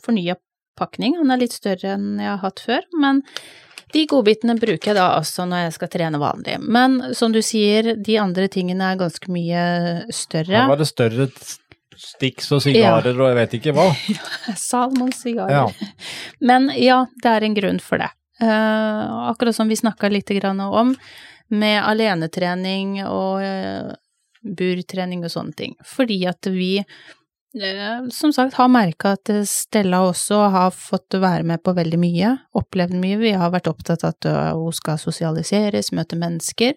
fornya 0.05 0.35
pakning. 0.79 1.17
Han 1.21 1.33
er 1.33 1.43
litt 1.43 1.57
større 1.57 1.97
enn 1.97 2.21
jeg 2.23 2.33
har 2.33 2.43
hatt 2.45 2.63
før, 2.63 2.87
men 3.01 3.23
de 3.95 4.03
godbitene 4.11 4.57
bruker 4.59 4.91
jeg 4.91 4.99
da 4.99 5.13
også 5.17 5.47
når 5.49 5.67
jeg 5.67 5.77
skal 5.77 5.91
trene 5.93 6.21
vanlig. 6.21 6.57
Men 6.61 6.99
som 7.17 7.35
du 7.35 7.41
sier, 7.45 7.95
de 7.97 8.19
andre 8.21 8.49
tingene 8.53 8.93
er 8.93 8.99
ganske 9.01 9.31
mye 9.33 9.63
større. 10.15 10.65
Her 10.65 10.73
var 10.73 10.83
det 10.83 10.91
større 10.91 11.29
sticks 11.97 12.51
og 12.53 12.61
sigarer 12.65 13.17
og 13.17 13.31
jeg 13.31 13.39
vet 13.39 13.57
ikke 13.61 13.77
hva. 13.77 13.89
Salmonsigarer. 14.59 15.55
Ja. 15.57 15.93
Men 16.49 16.69
ja, 16.77 17.05
det 17.23 17.33
er 17.33 17.47
en 17.47 17.57
grunn 17.57 17.81
for 17.83 18.03
det. 18.03 18.11
Uh, 18.43 19.31
akkurat 19.31 19.57
som 19.57 19.71
vi 19.71 19.79
snakka 19.79 20.11
litt 20.13 20.29
grann 20.37 20.61
om, 20.61 20.93
med 21.49 21.79
alenetrening 21.81 22.99
og 23.07 23.41
uh, 23.41 23.95
burtrening 24.45 25.25
og 25.25 25.33
sånne 25.33 25.57
ting. 25.57 25.77
Fordi 25.87 26.19
at 26.29 26.51
vi, 26.53 26.83
som 28.13 28.33
sagt, 28.33 28.55
har 28.55 28.69
merka 28.69 29.15
at 29.17 29.31
Stella 29.49 30.03
også 30.05 30.43
har 30.53 30.71
fått 30.77 31.17
være 31.21 31.43
med 31.49 31.63
på 31.65 31.73
veldig 31.77 31.99
mye, 31.99 32.33
opplevd 32.59 32.97
mye. 33.01 33.17
Vi 33.23 33.33
har 33.33 33.53
vært 33.55 33.71
opptatt 33.71 34.05
av 34.05 34.13
at 34.13 34.29
eh, 34.29 34.51
hun 34.57 34.75
skal 34.77 34.99
sosialiseres, 35.01 35.93
møte 35.97 36.19
mennesker. 36.21 36.75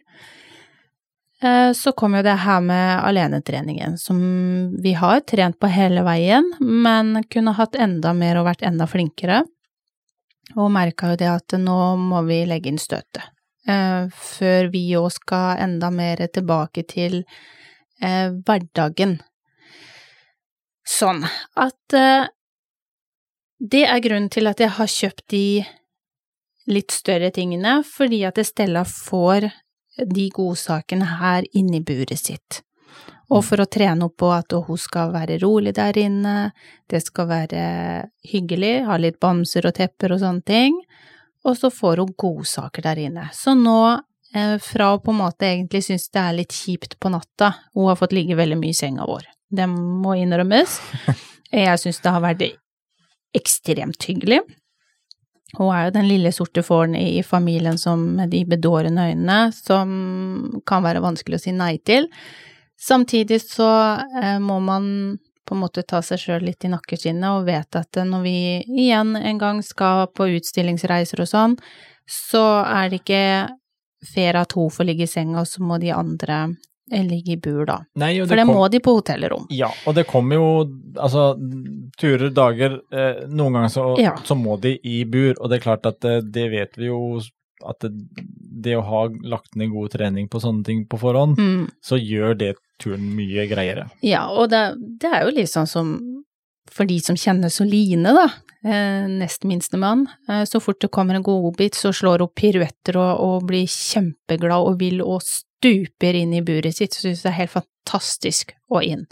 Eh, 1.43 1.71
Så 1.73 1.91
kom 1.91 2.15
jo 2.15 2.23
det 2.23 2.37
her 2.45 2.61
med 2.61 2.99
alenetreningen, 3.03 3.97
som 3.97 4.19
vi 4.81 4.93
har 4.93 5.19
trent 5.27 5.59
på 5.59 5.67
hele 5.67 6.03
veien, 6.07 6.47
men 6.59 7.23
kunne 7.29 7.55
hatt 7.59 7.75
enda 7.75 8.13
mer 8.13 8.39
og 8.39 8.47
vært 8.47 8.63
enda 8.63 8.87
flinkere. 8.87 9.43
Og 10.55 10.71
merka 10.73 11.11
jo 11.11 11.19
det 11.19 11.29
at 11.29 11.53
nå 11.59 11.95
må 12.01 12.23
vi 12.25 12.41
legge 12.49 12.71
inn 12.71 12.79
støtet. 12.81 13.27
Eh, 13.67 14.07
Før 14.09 14.71
vi 14.71 14.87
òg 14.97 15.11
skal 15.11 15.59
enda 15.59 15.91
mer 15.91 16.23
tilbake 16.27 16.87
til 16.87 17.25
eh, 18.01 18.31
hverdagen. 18.31 19.19
Sånn 20.89 21.21
at 21.59 21.95
eh, 21.97 22.29
det 23.59 23.83
er 23.85 24.01
grunnen 24.01 24.31
til 24.33 24.49
at 24.49 24.61
jeg 24.63 24.73
har 24.77 24.89
kjøpt 24.89 25.25
de 25.35 25.43
litt 26.69 26.93
større 26.93 27.29
tingene, 27.35 27.79
fordi 27.85 28.23
at 28.27 28.39
Stella 28.45 28.85
får 28.87 29.49
de 30.07 30.25
godsakene 30.33 31.05
her 31.19 31.45
inni 31.57 31.81
buret 31.83 32.19
sitt. 32.21 32.61
Og 33.29 33.43
for 33.45 33.61
å 33.61 33.69
trene 33.69 34.07
opp 34.07 34.17
på 34.21 34.29
at 34.33 34.53
hun 34.65 34.79
skal 34.81 35.11
være 35.13 35.37
rolig 35.43 35.75
der 35.77 35.97
inne, 36.01 36.51
det 36.89 37.03
skal 37.05 37.27
være 37.29 37.63
hyggelig, 38.31 38.85
ha 38.87 38.97
litt 38.97 39.19
bamser 39.21 39.67
og 39.69 39.75
tepper 39.77 40.15
og 40.15 40.21
sånne 40.23 40.45
ting, 40.47 40.79
og 41.45 41.57
så 41.57 41.69
får 41.71 42.01
hun 42.01 42.15
godsaker 42.19 42.87
der 42.87 43.03
inne. 43.05 43.27
Så 43.33 43.53
nå, 43.57 43.99
eh, 44.33 44.57
fra 44.63 44.93
å 44.95 45.01
på 45.03 45.13
en 45.13 45.21
måte 45.21 45.45
egentlig 45.45 45.83
synes 45.85 46.09
det 46.09 46.23
er 46.23 46.39
litt 46.41 46.55
kjipt 46.55 46.97
på 46.99 47.11
natta, 47.13 47.53
hun 47.75 47.91
har 47.91 47.99
fått 47.99 48.17
ligge 48.17 48.39
veldig 48.39 48.57
mye 48.57 48.73
i 48.73 48.79
senga 48.81 49.05
vår, 49.05 49.27
det 49.49 49.67
må 49.71 50.15
innrømmes. 50.19 50.79
Jeg 51.51 51.81
synes 51.81 52.01
det 52.03 52.13
har 52.13 52.23
vært 52.23 52.45
ekstremt 53.35 54.05
hyggelig. 54.05 54.41
Hun 55.57 55.71
er 55.73 55.87
jo 55.87 55.95
den 55.95 56.05
lille 56.09 56.31
sorte 56.33 56.61
fåren 56.61 56.93
i 56.95 57.23
familien 57.25 57.77
som 57.81 58.03
med 58.19 58.29
de 58.29 58.43
bedårende 58.45 59.07
øynene, 59.09 59.39
som 59.55 60.61
kan 60.69 60.85
være 60.85 61.01
vanskelig 61.01 61.39
å 61.39 61.43
si 61.47 61.53
nei 61.55 61.77
til. 61.81 62.05
Samtidig 62.79 63.41
så 63.41 63.69
eh, 64.21 64.37
må 64.39 64.59
man 64.61 65.17
på 65.49 65.55
en 65.55 65.63
måte 65.63 65.81
ta 65.81 66.03
seg 66.05 66.21
sjøl 66.21 66.45
litt 66.45 66.63
i 66.63 66.69
nakkeskinnet 66.69 67.39
og 67.39 67.47
vet 67.49 67.75
at 67.79 67.97
når 68.05 68.21
vi 68.21 68.37
igjen 68.85 69.15
en 69.17 69.41
gang 69.41 69.63
skal 69.65 70.05
på 70.13 70.29
utstillingsreiser 70.37 71.23
og 71.25 71.31
sånn, 71.31 71.55
så 72.05 72.43
er 72.61 72.91
det 72.91 73.01
ikke 73.01 73.23
fair 74.13 74.37
at 74.39 74.53
hun 74.55 74.69
får 74.71 74.87
ligge 74.87 75.07
i 75.07 75.11
senga, 75.11 75.41
og 75.41 75.49
så 75.49 75.65
må 75.65 75.79
de 75.81 75.89
andre 75.95 76.43
eh, 76.45 76.57
ligge 76.91 77.31
i 77.33 77.37
bur, 77.37 77.65
da. 77.65 77.79
Nei, 77.95 78.13
det 78.19 78.27
For 78.27 78.35
det 78.35 78.45
kom- 78.45 78.55
må 78.55 78.69
de 78.71 78.79
på 78.79 78.95
hotellrom. 78.97 79.45
Ja, 79.49 79.69
og 79.87 79.95
det 79.95 80.07
kommer 80.07 80.35
jo 80.35 80.47
altså 80.97 81.35
turer, 81.99 82.29
dager 82.33 82.79
eh, 82.91 83.25
Noen 83.27 83.53
ganger 83.53 83.69
så, 83.73 83.85
Ja. 83.99 84.15
så 84.23 84.35
må 84.35 84.59
de 84.61 84.77
i 84.83 85.03
bur, 85.05 85.35
og 85.39 85.49
det 85.49 85.59
er 85.59 85.65
klart 85.67 85.85
at 85.85 85.99
det, 86.01 86.31
det 86.31 86.49
vet 86.51 86.75
vi 86.77 86.85
jo 86.87 87.19
at 87.67 87.79
det, 87.83 87.91
det 88.63 88.75
å 88.77 88.81
ha 88.87 89.07
lagt 89.27 89.55
ned 89.59 89.71
god 89.71 89.91
trening 89.91 90.29
på 90.31 90.39
sånne 90.39 90.63
ting 90.63 90.85
på 90.87 90.97
forhånd, 90.99 91.37
Mm. 91.37 91.69
så 91.83 91.97
gjør 91.99 92.37
det 92.37 92.55
turen 92.79 93.13
mye 93.15 93.47
greiere. 93.49 93.89
Ja, 94.01 94.29
og 94.31 94.49
det, 94.49 94.75
det 95.01 95.11
er 95.11 95.25
jo 95.25 95.35
litt 95.35 95.49
sånn 95.51 95.67
som 95.67 96.23
for 96.71 96.85
de 96.85 96.99
som 96.99 97.15
kjenner 97.17 97.49
Soline, 97.51 98.13
da, 98.13 98.27
eh, 98.63 99.07
nest 99.09 99.43
minstemann, 99.43 100.07
eh, 100.29 100.43
så 100.45 100.61
fort 100.61 100.79
det 100.79 100.91
kommer 100.91 101.15
en 101.15 101.23
godbit, 101.23 101.73
så 101.73 101.89
slår 101.91 102.19
hun 102.19 102.29
piruetter 102.37 102.95
og, 102.95 103.19
og 103.19 103.47
blir 103.49 103.65
kjempeglad 103.65 104.67
og 104.69 104.77
vil 104.79 105.01
og 105.01 105.19
stuper 105.59 106.15
inn 106.15 106.33
i 106.33 106.41
buret 106.45 106.77
sitt, 106.79 106.95
så 106.95 107.07
synes 107.07 107.25
det 107.25 107.31
er 107.33 107.39
helt 107.41 107.55
fantastisk 107.57 108.53
å 108.71 108.81
inn. 108.85 109.05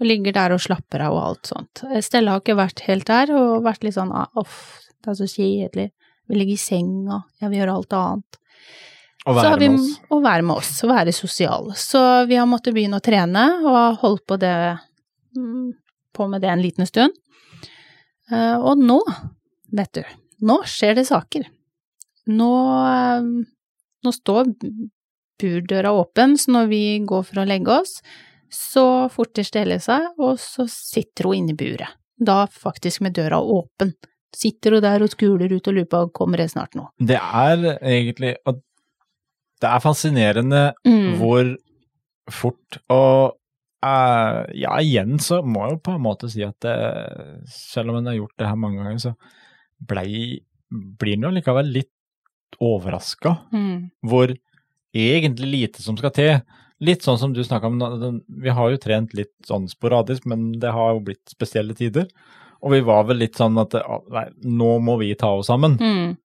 Og 0.00 0.08
ligger 0.08 0.34
der 0.34 0.54
og 0.54 0.62
slapper 0.64 1.04
av 1.04 1.14
og 1.14 1.24
alt 1.26 1.50
sånt. 1.52 1.82
Eh, 1.90 2.00
Stella 2.02 2.34
har 2.36 2.42
ikke 2.42 2.58
vært 2.58 2.80
helt 2.88 3.06
der, 3.10 3.32
og 3.36 3.66
vært 3.66 3.84
litt 3.84 3.98
sånn 3.98 4.12
ah, 4.16 4.30
uff, 4.40 4.80
det 5.02 5.12
er 5.12 5.18
så 5.18 5.28
kjedelig, 5.28 5.90
vi 6.30 6.38
ligger 6.38 6.56
i 6.56 6.62
senga, 6.62 7.18
jeg 7.42 7.50
vil 7.52 7.60
gjøre 7.60 7.74
alt 7.76 7.96
annet. 7.98 8.38
Å 9.22 9.34
Så 9.36 9.36
har 9.36 9.44
være 9.52 9.60
vi, 9.60 9.68
med 9.68 9.82
oss. 9.82 9.98
Å 10.08 10.18
være 10.22 10.46
med 10.48 10.56
oss, 10.56 10.70
å 10.82 10.88
være 10.90 11.12
sosial. 11.14 11.68
Så 11.78 12.00
vi 12.30 12.38
har 12.40 12.48
måttet 12.50 12.74
begynne 12.74 12.98
å 12.98 13.04
trene, 13.04 13.44
og 13.62 13.76
har 13.76 13.98
holdt 14.00 14.24
på, 14.26 14.38
det, 14.42 14.54
mm, 15.36 15.68
på 16.16 16.26
med 16.30 16.42
det 16.42 16.50
en 16.50 16.64
liten 16.64 16.88
stund. 16.88 17.14
Eh, 18.32 18.56
Og 18.58 18.80
nå, 18.80 18.98
vet 19.76 19.92
du, 20.00 20.02
nå 20.42 20.62
skjer 20.66 20.96
det 20.98 21.06
saker. 21.06 21.46
Nå, 22.32 22.50
eh, 22.88 23.28
nå 24.02 24.14
står 24.16 24.50
burdøra 25.42 25.90
åpen, 25.98 26.36
så 26.38 26.54
når 26.54 26.70
vi 26.70 26.82
går 27.08 27.26
for 27.28 27.42
å 27.42 27.48
legge 27.48 27.74
oss, 27.82 27.98
så 28.52 28.84
forter 29.12 29.46
Stelle 29.48 29.78
seg, 29.82 30.10
og 30.20 30.38
så 30.40 30.66
sitter 30.70 31.28
hun 31.30 31.38
inne 31.42 31.54
i 31.54 31.58
buret. 31.60 31.94
Da 32.22 32.44
faktisk 32.46 33.00
med 33.02 33.14
døra 33.16 33.38
åpen. 33.40 33.94
Sitter 34.36 34.76
hun 34.76 34.84
der 34.84 35.02
og 35.04 35.10
skuler 35.12 35.50
ut 35.52 35.66
og 35.68 35.74
lurer 35.76 35.88
på 35.92 36.02
kommer 36.16 36.40
det 36.42 36.50
snart 36.52 36.76
nå. 36.78 36.86
Det 37.00 37.18
er 37.18 37.64
egentlig 37.80 38.36
Det 38.44 39.68
er 39.70 39.80
fascinerende 39.84 40.62
Mm. 40.86 41.16
hvor 41.20 41.56
fort 42.30 42.78
og 42.90 43.36
uh, 43.84 44.42
Ja, 44.54 44.76
igjen 44.80 45.18
så 45.22 45.40
må 45.44 45.64
jeg 45.66 45.76
jo 45.76 45.82
på 45.88 45.94
en 45.96 46.02
måte 46.04 46.30
si 46.30 46.42
at 46.46 46.56
det, 46.64 46.76
selv 47.50 47.90
om 47.90 47.96
en 48.00 48.06
har 48.10 48.14
gjort 48.20 48.36
det 48.38 48.46
her 48.48 48.56
mange 48.56 48.82
ganger, 48.82 48.98
så 48.98 49.14
blei, 49.82 50.40
blir 50.70 51.16
en 51.18 51.28
jo 51.28 51.34
likevel 51.36 51.72
litt 51.72 51.90
overraska 52.62 53.36
Mm. 53.52 53.90
hvor 54.06 54.34
egentlig 54.94 55.48
lite 55.52 55.82
som 55.82 55.96
skal 55.96 56.10
til. 56.16 56.40
Litt 56.82 57.02
sånn 57.06 57.18
som 57.18 57.32
du 57.32 57.42
snakka 57.44 57.66
om, 57.70 58.22
vi 58.42 58.50
har 58.50 58.70
jo 58.72 58.76
trent 58.82 59.12
litt 59.14 59.32
sånn 59.46 59.68
sporadisk, 59.70 60.24
men 60.26 60.50
det 60.60 60.72
har 60.74 60.94
jo 60.96 61.00
blitt 61.06 61.22
spesielle 61.30 61.74
tider. 61.78 62.08
Og 62.62 62.72
vi 62.74 62.80
var 62.86 63.04
vel 63.08 63.18
litt 63.22 63.38
sånn 63.38 63.56
at 63.58 63.74
ah, 63.78 64.00
nei, 64.10 64.26
nå 64.44 64.78
må 64.82 64.96
vi 64.98 65.12
ta 65.18 65.30
oss 65.38 65.46
sammen. 65.50 65.78
Mm. 65.78 66.16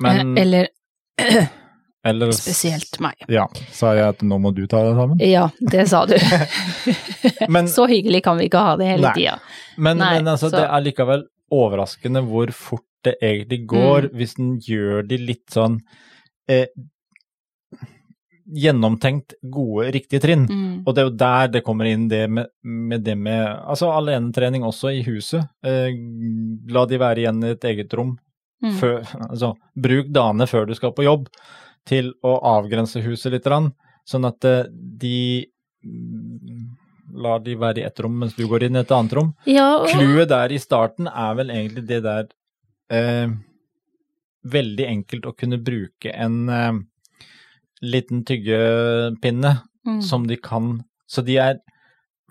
Men 0.00 0.36
Eh, 0.36 0.42
Eller 0.42 0.68
eller, 2.08 2.30
spesielt 2.32 2.98
meg. 3.02 3.14
Ja, 3.28 3.46
sa 3.74 3.92
jeg 3.94 4.06
at 4.14 4.20
nå 4.26 4.38
må 4.42 4.52
du 4.54 4.64
ta 4.70 4.82
deg 4.86 4.98
sammen? 4.98 5.18
Ja, 5.22 5.48
det 5.60 5.88
sa 5.90 6.04
du. 6.06 6.14
Men, 7.52 7.68
Så 7.68 7.86
hyggelig 7.90 8.22
kan 8.24 8.38
vi 8.38 8.46
ikke 8.48 8.62
ha 8.62 8.76
det 8.78 8.86
hele 8.92 9.10
tida. 9.16 9.38
men, 9.76 9.98
men 9.98 10.26
altså, 10.28 10.48
så- 10.50 10.56
det 10.58 10.66
er 10.68 10.84
likevel 10.84 11.26
overraskende 11.54 12.22
hvor 12.26 12.50
fort 12.52 12.84
det 13.04 13.14
egentlig 13.22 13.66
går 13.70 14.08
Mm. 14.08 14.14
hvis 14.18 14.38
en 14.38 14.58
gjør 14.60 15.06
de 15.08 15.16
litt 15.18 15.46
sånn 15.54 15.78
eh, 16.48 16.66
gjennomtenkt, 18.48 19.34
gode, 19.42 19.90
riktige 19.92 20.22
trinn. 20.22 20.46
Mm. 20.48 20.76
Og 20.86 20.94
det 20.94 21.02
er 21.02 21.08
jo 21.08 21.16
der 21.20 21.50
det 21.52 21.64
kommer 21.66 21.88
inn 21.90 22.06
det 22.08 22.24
med, 22.32 22.48
med 22.62 23.04
det 23.04 23.16
med 23.18 23.44
Altså 23.44 23.90
alenetrening 23.92 24.64
også 24.64 24.92
i 24.96 25.02
huset. 25.06 25.44
Eh, 25.64 25.92
la 26.72 26.86
de 26.88 27.00
være 27.00 27.24
igjen 27.24 27.44
i 27.44 27.52
et 27.56 27.68
eget 27.72 27.94
rom. 27.98 28.16
Mm. 28.64 28.74
Før, 28.80 28.98
altså, 29.28 29.52
bruk 29.78 30.08
dagene 30.10 30.48
før 30.50 30.66
du 30.66 30.74
skal 30.74 30.94
på 30.96 31.06
jobb 31.06 31.28
til 31.88 32.10
å 32.26 32.34
avgrense 32.56 33.00
huset 33.04 33.32
litt, 33.32 33.46
sånn 34.08 34.26
at 34.28 34.44
eh, 34.48 34.66
de 34.72 35.46
mm, 35.84 36.64
lar 37.22 37.42
de 37.44 37.54
være 37.58 37.82
i 37.82 37.86
ett 37.86 38.00
rom 38.04 38.18
mens 38.20 38.34
du 38.36 38.46
går 38.48 38.66
inn 38.66 38.78
i 38.78 38.82
et 38.82 38.94
annet 38.94 39.14
rom. 39.18 39.32
Ja, 39.48 39.70
og, 39.78 39.88
Clouet 39.92 40.30
der 40.32 40.52
i 40.52 40.60
starten 40.62 41.08
er 41.08 41.36
vel 41.38 41.52
egentlig 41.54 41.86
det 41.88 42.02
der 42.06 42.32
eh, 42.92 43.28
Veldig 44.48 44.84
enkelt 44.86 45.26
å 45.26 45.34
kunne 45.36 45.58
bruke 45.60 46.12
en 46.14 46.36
eh, 46.48 46.76
liten 47.82 48.24
tyggepinne 48.24 49.56
mm. 49.86 50.02
som 50.02 50.26
de 50.26 50.36
kan 50.36 50.82
Så 51.08 51.22
de 51.24 51.38
er 51.40 51.60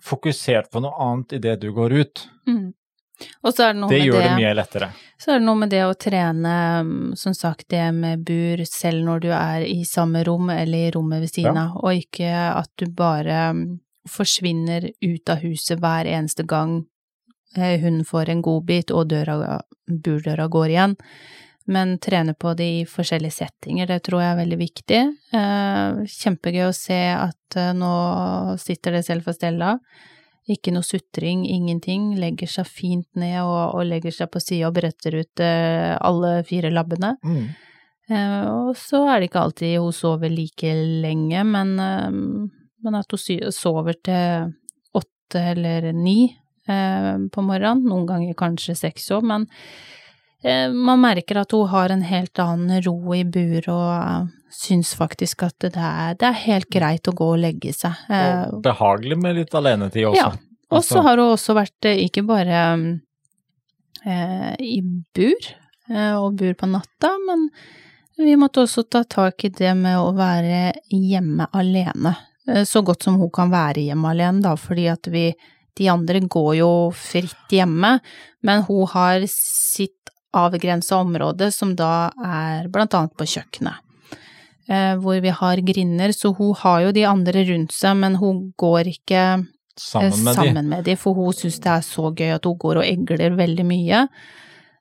fokusert 0.02 0.70
på 0.70 0.80
noe 0.80 0.94
annet 1.02 1.32
idet 1.40 1.60
du 1.60 1.72
går 1.74 1.92
ut. 1.92 2.28
mm. 2.46 2.74
Det 3.18 3.64
Det 3.66 3.74
med 3.74 4.04
gjør 4.06 4.20
det, 4.20 4.28
det 4.28 4.36
mye 4.36 4.54
lettere. 4.54 4.88
Så 5.18 5.32
er 5.32 5.40
det 5.40 5.46
noe 5.48 5.58
med 5.58 5.72
det 5.74 5.82
å 5.82 5.94
trene, 5.98 6.54
mm, 6.86 7.16
som 7.18 7.34
sagt, 7.34 7.66
det 7.68 7.92
med 7.94 8.22
bur 8.22 8.62
selv 8.64 9.02
når 9.04 9.20
du 9.24 9.28
er 9.34 9.64
i 9.66 9.82
samme 9.84 10.22
rom 10.24 10.50
eller 10.54 10.78
i 10.86 10.90
rommet 10.94 11.24
ved 11.24 11.32
siden 11.32 11.58
Ja. 11.58 11.72
og 11.74 11.98
ikke 11.98 12.30
at 12.30 12.70
du 12.76 12.86
bare 12.86 13.50
mm, 13.52 13.80
forsvinner 14.08 14.90
ut 15.02 15.28
av 15.28 15.42
huset 15.42 15.80
hver 15.80 16.06
eneste 16.06 16.46
gang 16.46 16.84
eh, 17.56 17.80
hun 17.80 18.04
får 18.04 18.28
en 18.28 18.42
godbit 18.42 18.90
og 18.90 19.08
døra, 19.08 19.60
burdøra 19.88 20.46
går 20.46 20.68
igjen. 20.68 20.96
Men 21.68 21.98
trene 22.00 22.32
på 22.34 22.54
det 22.56 22.66
i 22.78 22.84
forskjellige 22.88 23.34
settinger, 23.42 23.90
det 23.90 24.00
tror 24.06 24.22
jeg 24.22 24.32
er 24.32 24.38
veldig 24.38 24.56
viktig. 24.56 25.00
Eh, 25.36 25.98
kjempegøy 26.08 26.62
å 26.64 26.76
se 26.76 27.00
at 27.12 27.56
eh, 27.60 27.74
nå 27.76 27.90
sitter 28.62 28.96
det 28.96 29.02
selv 29.04 29.28
for 29.28 29.36
Stella. 29.36 29.74
Ikke 30.48 30.72
noe 30.72 30.86
sutring, 30.86 31.42
ingenting. 31.44 32.14
Legger 32.16 32.48
seg 32.48 32.70
fint 32.72 33.08
ned 33.20 33.42
og, 33.42 33.74
og 33.76 33.84
legger 33.84 34.16
seg 34.16 34.30
på 34.32 34.40
sida 34.40 34.70
og 34.70 34.78
bretter 34.78 35.18
ut 35.20 35.44
eh, 35.44 35.92
alle 36.00 36.38
fire 36.48 36.72
labbene. 36.72 37.18
Mm. 37.20 37.44
Og 38.08 38.72
så 38.80 39.02
er 39.04 39.20
det 39.20 39.28
ikke 39.28 39.42
alltid 39.44 39.74
hun 39.82 39.92
sover 39.92 40.32
like 40.32 40.70
lenge, 41.04 41.42
men, 41.44 41.74
men 41.76 42.96
at 42.96 43.12
hun 43.12 43.52
sover 43.52 43.98
til 44.00 44.54
åtte 44.96 45.42
eller 45.50 45.90
ni 45.92 46.30
på 46.64 47.44
morgenen, 47.44 47.84
noen 47.84 48.08
ganger 48.08 48.38
kanskje 48.40 48.78
seks 48.80 49.10
òg, 49.12 49.28
men 49.28 49.44
man 50.44 51.00
merker 51.02 51.40
at 51.40 51.54
hun 51.54 51.66
har 51.72 51.90
en 51.90 52.04
helt 52.06 52.38
annen 52.38 52.82
ro 52.84 53.14
i 53.16 53.24
bur 53.26 53.64
og 53.72 53.88
eh, 53.96 54.28
syns 54.54 54.92
faktisk 54.98 55.42
at 55.48 55.56
det 55.64 55.72
er, 55.74 56.14
det 56.20 56.28
er, 56.28 56.44
helt 56.44 56.68
greit 56.70 57.10
å 57.10 57.16
gå 57.16 57.32
og 57.34 57.42
legge 57.42 57.72
seg. 57.74 57.96
Og 58.52 58.62
behagelig 58.64 59.18
med 59.18 59.40
litt 59.40 59.56
alenetid 59.58 60.06
også. 60.12 60.22
Ja. 60.22 60.30
Og 60.68 60.84
så 60.84 60.98
altså. 60.98 61.02
har 61.06 61.18
hun 61.18 61.32
også 61.32 61.56
vært 61.56 61.88
ikke 61.90 62.22
bare 62.28 62.62
i 64.62 64.78
bur, 65.16 65.50
og 65.90 66.38
bur 66.38 66.54
på 66.60 66.68
natta, 66.70 67.10
men 67.26 67.48
vi 68.18 68.34
måtte 68.36 68.64
også 68.64 68.82
ta 68.90 69.04
tak 69.06 69.44
i 69.46 69.52
det 69.54 69.74
med 69.78 69.98
å 70.00 70.10
være 70.16 70.72
hjemme 70.90 71.46
alene. 71.54 72.14
Eh, 72.48 72.64
så 72.64 72.82
godt 72.82 73.06
som 73.06 73.18
hun 73.20 73.30
kan 73.34 73.52
være 73.52 73.86
hjemme 73.86 74.10
alene, 74.10 74.42
da, 74.44 74.56
fordi 74.58 74.88
at 74.90 75.10
vi 75.12 75.30
De 75.78 75.86
andre 75.86 76.18
går 76.18 76.54
jo 76.58 76.68
fritt 76.90 77.52
hjemme, 77.54 78.00
men 78.42 78.62
hun 78.66 78.88
har 78.90 79.22
sitt 79.30 79.97
avgrensa 80.36 80.96
område, 81.00 81.52
som 81.52 81.74
da 81.76 82.10
er 82.24 82.68
blant 82.72 82.94
annet 82.96 83.14
på 83.18 83.26
kjøkkenet. 83.28 83.84
Eh, 84.68 84.96
hvor 85.00 85.20
vi 85.24 85.32
har 85.32 85.62
grinder, 85.64 86.12
så 86.12 86.34
hun 86.36 86.52
har 86.60 86.82
jo 86.84 86.90
de 86.92 87.06
andre 87.08 87.44
rundt 87.48 87.72
seg, 87.72 87.96
men 87.96 88.18
hun 88.20 88.50
går 88.60 88.90
ikke 88.90 89.22
sammen 89.80 90.24
med, 90.26 90.34
sammen 90.34 90.66
de. 90.66 90.70
med 90.74 90.84
de, 90.84 90.96
for 91.00 91.16
hun 91.16 91.32
syns 91.32 91.56
det 91.64 91.70
er 91.72 91.86
så 91.86 92.10
gøy 92.12 92.34
at 92.34 92.44
hun 92.44 92.58
går 92.60 92.82
og 92.82 92.84
egler 92.84 93.38
veldig 93.38 93.64
mye. 93.68 94.02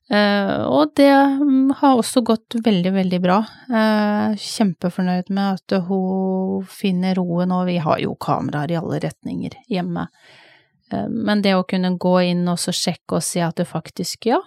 Uh, 0.08 0.64
og 0.72 0.94
det 0.96 1.12
mm, 1.12 1.72
har 1.80 2.00
også 2.00 2.22
gått 2.28 2.56
veldig, 2.64 2.94
veldig 2.96 3.22
bra. 3.24 3.42
Kjempefornøyd 4.40 5.32
med 5.36 5.62
at 5.62 5.78
hun 5.88 6.68
finner 6.72 7.16
roen, 7.20 7.56
og 7.56 7.66
vi 7.72 7.80
har 7.84 8.04
jo 8.04 8.16
kameraer 8.20 8.76
i 8.76 8.80
alle 8.80 9.00
retninger 9.04 9.56
hjemme. 9.72 10.08
Men 11.12 11.42
det 11.44 11.52
å 11.56 11.66
kunne 11.68 11.98
gå 12.00 12.14
inn 12.30 12.46
og 12.48 12.60
så 12.64 12.72
sjekke 12.72 13.18
og 13.20 13.26
se 13.28 13.42
at 13.44 13.60
det 13.60 13.68
faktisk, 13.68 14.30
ja, 14.30 14.40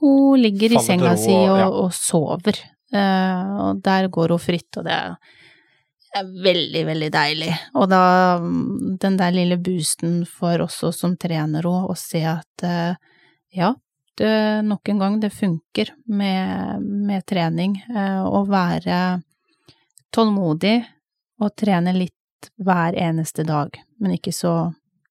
hun 0.00 0.40
ligger 0.40 0.76
i 0.76 0.82
senga 0.82 1.14
si 1.20 1.34
og, 1.34 1.58
ja. 1.60 1.66
og 1.70 1.94
sover. 1.94 2.58
og 2.96 3.82
der 3.84 4.08
går 4.08 4.34
hun 4.34 4.40
fritt, 4.40 4.70
og 4.78 4.86
det 4.86 4.94
er 6.16 6.28
veldig, 6.44 6.82
veldig 6.86 7.08
deilig. 7.12 7.50
Og 7.76 7.90
da, 7.92 8.02
mm, 8.40 8.96
den 9.02 9.18
der 9.20 9.34
lille 9.34 9.58
boosten 9.60 10.22
for 10.26 10.64
oss 10.64 10.80
som 10.96 11.16
trener 11.16 11.66
henne, 11.66 11.84
å 11.86 11.94
se 11.98 12.22
at 12.26 12.66
ja, 13.52 13.74
det, 14.16 14.62
nok 14.62 14.88
en 14.88 14.98
gang, 14.98 15.20
det 15.20 15.30
funker 15.30 15.92
med, 16.06 16.82
med 16.82 17.26
trening. 17.28 17.76
Uh, 17.90 18.24
å 18.24 18.44
være 18.48 19.20
tålmodig 20.14 20.78
og 21.42 21.52
trene 21.58 21.92
litt 21.96 22.14
hver 22.62 22.96
eneste 22.96 23.44
dag, 23.44 23.74
men 24.00 24.16
ikke 24.16 24.32
så 24.32 24.54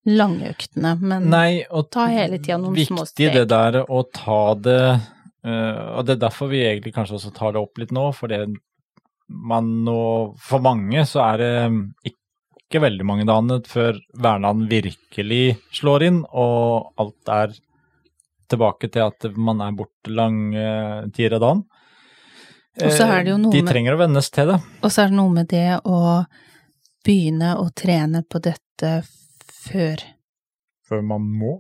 lange 0.06 0.52
øktene, 0.54 0.94
men 1.02 1.30
Nei, 1.34 1.66
ta 1.92 2.06
hele 2.12 2.38
tida 2.38 2.60
noen 2.62 2.78
små 2.86 3.06
steg. 3.08 3.26
Viktig 3.26 3.42
det 3.42 3.46
der 3.50 3.82
å 3.82 4.04
ta 4.14 4.42
det 4.60 4.84
uh, 4.94 5.98
Og 5.98 6.06
det 6.06 6.18
er 6.18 6.22
derfor 6.28 6.52
vi 6.52 6.62
egentlig 6.66 6.94
kanskje 6.96 7.18
også 7.18 7.34
tar 7.36 7.56
det 7.56 7.64
opp 7.64 7.82
litt 7.82 7.94
nå, 7.96 8.12
for 8.14 8.32
det 8.32 8.46
man 9.26 9.72
nå 9.88 10.00
For 10.38 10.62
mange 10.62 11.02
så 11.10 11.24
er 11.26 11.42
det 11.42 11.54
ikke 12.12 12.84
veldig 12.84 13.06
mange 13.08 13.26
dagene 13.26 13.60
før 13.66 13.98
hverdagen 14.14 14.66
virkelig 14.70 15.58
slår 15.74 16.06
inn, 16.08 16.20
og 16.30 16.92
alt 17.02 17.32
er 17.34 17.56
tilbake 18.50 18.90
til 18.94 19.06
at 19.06 19.28
man 19.38 19.62
er 19.66 19.76
borte 19.78 20.14
lange 20.14 20.66
tider 21.16 21.38
av 21.38 21.44
dagen. 21.44 21.64
De 22.76 23.62
trenger 23.66 23.96
å 23.96 24.02
vennes 24.02 24.30
til 24.34 24.50
det. 24.52 24.58
Og 24.82 24.92
så 24.92 25.06
er 25.06 25.14
det 25.14 25.18
noe 25.18 25.32
med 25.34 25.50
det 25.54 25.78
å 25.88 26.00
begynne 27.06 27.54
å 27.62 27.70
trene 27.78 28.26
på 28.28 28.42
dette 28.44 28.92
før 29.66 30.04
Før 30.86 31.02
man 31.02 31.26
må? 31.26 31.56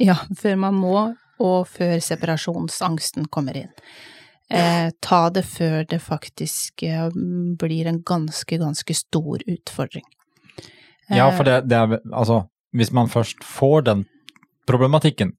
Ja, 0.00 0.16
før 0.38 0.56
man 0.56 0.78
må, 0.80 0.96
og 1.42 1.68
før 1.68 1.98
separasjonsangsten 2.00 3.26
kommer 3.32 3.58
inn. 3.60 3.70
Eh, 4.52 4.88
ta 5.00 5.20
det 5.32 5.44
før 5.48 5.84
det 5.88 5.98
faktisk 6.02 6.82
eh, 6.84 7.08
blir 7.60 7.88
en 7.88 8.00
ganske, 8.04 8.56
ganske 8.60 8.96
stor 8.96 9.44
utfordring. 9.48 10.04
Eh, 11.08 11.16
ja, 11.16 11.28
for 11.36 11.48
det, 11.48 11.62
det 11.68 11.78
er 11.78 12.00
altså 12.12 12.46
Hvis 12.72 12.92
man 12.92 13.08
først 13.12 13.44
får 13.44 13.82
den 13.84 14.04
problematikken, 14.64 15.34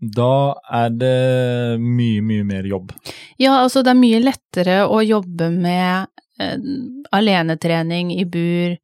da 0.00 0.56
er 0.72 0.88
det 0.96 1.80
mye, 1.80 2.22
mye 2.24 2.44
mer 2.48 2.64
jobb. 2.64 2.94
Ja, 3.36 3.58
altså 3.60 3.82
det 3.84 3.92
er 3.92 4.00
mye 4.00 4.20
lettere 4.22 4.78
å 4.88 5.02
jobbe 5.04 5.50
med 5.52 6.08
eh, 6.40 6.56
alenetrening 7.12 8.14
i 8.16 8.24
bur, 8.24 8.78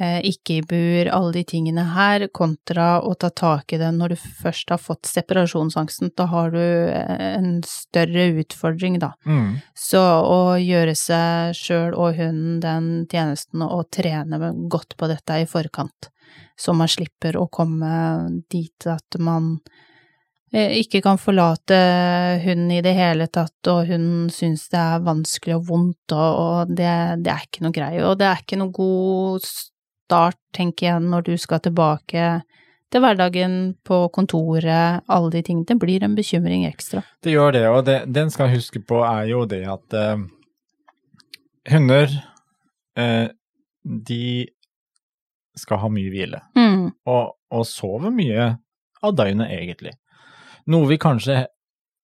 ikke 0.00 0.54
i 0.58 0.62
bur, 0.64 1.10
alle 1.12 1.32
de 1.34 1.42
tingene 1.44 1.84
her, 1.94 2.26
kontra 2.32 3.00
å 3.04 3.12
ta 3.20 3.28
tak 3.36 3.74
i 3.74 3.80
det 3.80 3.90
når 3.96 4.14
du 4.14 4.16
først 4.42 4.72
har 4.72 4.80
fått 4.80 5.10
separasjonsangsten. 5.10 6.12
Da 6.16 6.28
har 6.32 6.54
du 6.54 6.62
eh, 6.62 7.26
en 7.34 7.58
større 7.66 8.30
utfordring, 8.40 9.00
da. 9.02 9.12
Mm. 9.26 9.58
Så 9.76 10.00
å 10.00 10.40
gjøre 10.60 10.96
seg 10.98 11.58
sjøl 11.58 11.94
og 11.94 12.16
hunden 12.20 12.58
den 12.64 12.88
tjenesten 13.10 13.64
og 13.66 13.90
trene 13.94 14.54
godt 14.72 14.96
på 14.96 15.10
dette 15.10 15.42
i 15.42 15.46
forkant, 15.50 16.10
så 16.58 16.72
man 16.76 16.90
slipper 16.90 17.36
å 17.36 17.48
komme 17.52 17.92
dit 18.52 18.88
at 18.88 19.20
man 19.20 19.56
Eh, 20.52 20.80
ikke 20.80 20.98
kan 21.04 21.18
forlate 21.18 21.76
hunden 22.42 22.72
i 22.74 22.80
det 22.82 22.96
hele 22.96 23.28
tatt, 23.30 23.68
og 23.70 23.86
hun 23.86 24.06
syns 24.34 24.64
det 24.72 24.80
er 24.80 25.04
vanskelig 25.06 25.60
og 25.60 25.68
vondt, 25.68 26.14
og 26.16 26.72
det, 26.74 26.90
det, 27.22 27.30
er 27.30 27.44
ikke 27.46 27.62
noe 27.62 27.76
greie. 27.76 28.00
Og 28.08 28.16
det 28.18 28.26
er 28.26 28.42
ikke 28.42 28.58
noe 28.58 28.74
god 28.74 29.46
start, 30.10 30.38
tenker 30.56 30.88
jeg, 30.88 31.02
når 31.06 31.28
du 31.28 31.36
skal 31.38 31.62
tilbake 31.62 32.40
til 32.90 33.02
hverdagen 33.04 33.56
på 33.86 34.02
kontoret, 34.10 35.04
alle 35.06 35.30
de 35.30 35.42
tingene. 35.46 35.68
Det 35.68 35.78
blir 35.78 36.02
en 36.02 36.16
bekymring 36.18 36.66
ekstra. 36.66 37.04
Det 37.22 37.36
gjør 37.36 37.54
det, 37.54 37.66
og 37.70 37.84
det, 37.86 37.98
den 38.10 38.32
skal 38.34 38.50
huske 38.50 38.82
på 38.82 39.04
er 39.06 39.28
jo 39.30 39.44
det 39.46 39.62
at 39.70 39.94
eh, 39.94 40.24
hunder, 41.70 42.16
eh, 42.98 43.28
de 44.10 44.24
skal 45.56 45.80
ha 45.84 45.90
mye 45.92 46.10
hvile, 46.10 46.42
mm. 46.58 46.84
og, 47.10 47.36
og 47.54 47.64
sover 47.68 48.10
mye 48.14 48.50
av 49.06 49.14
døgnet, 49.16 49.54
egentlig. 49.54 49.94
Noe 50.70 50.90
vi 50.90 50.98
kanskje 51.00 51.44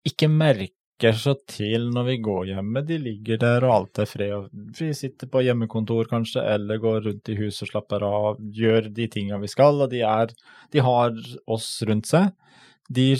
ikke 0.06 0.30
merker 0.30 0.75
så 0.96 1.34
til 1.46 1.90
når 1.92 2.04
vi 2.06 2.16
går 2.24 2.46
hjemme. 2.54 2.82
De 2.86 2.96
ligger 2.98 3.36
der 3.38 3.64
og 3.64 3.74
alt 3.74 3.98
er 3.98 4.06
fred. 4.08 4.32
og 4.32 4.48
Vi 4.78 4.92
sitter 4.94 5.28
på 5.28 5.42
hjemmekontor 5.44 6.08
kanskje, 6.08 6.40
eller 6.40 6.78
går 6.78 7.00
rundt 7.04 7.28
i 7.28 7.36
huset 7.36 7.66
og 7.66 7.68
slapper 7.68 8.02
av, 8.02 8.38
gjør 8.40 8.88
de 8.88 9.06
tinga 9.08 9.38
vi 9.38 9.48
skal, 9.48 9.80
og 9.82 9.90
de, 9.90 10.00
er, 10.00 10.32
de 10.72 10.78
har 10.80 11.12
oss 11.46 11.82
rundt 11.86 12.06
seg. 12.06 12.32
De 12.88 13.14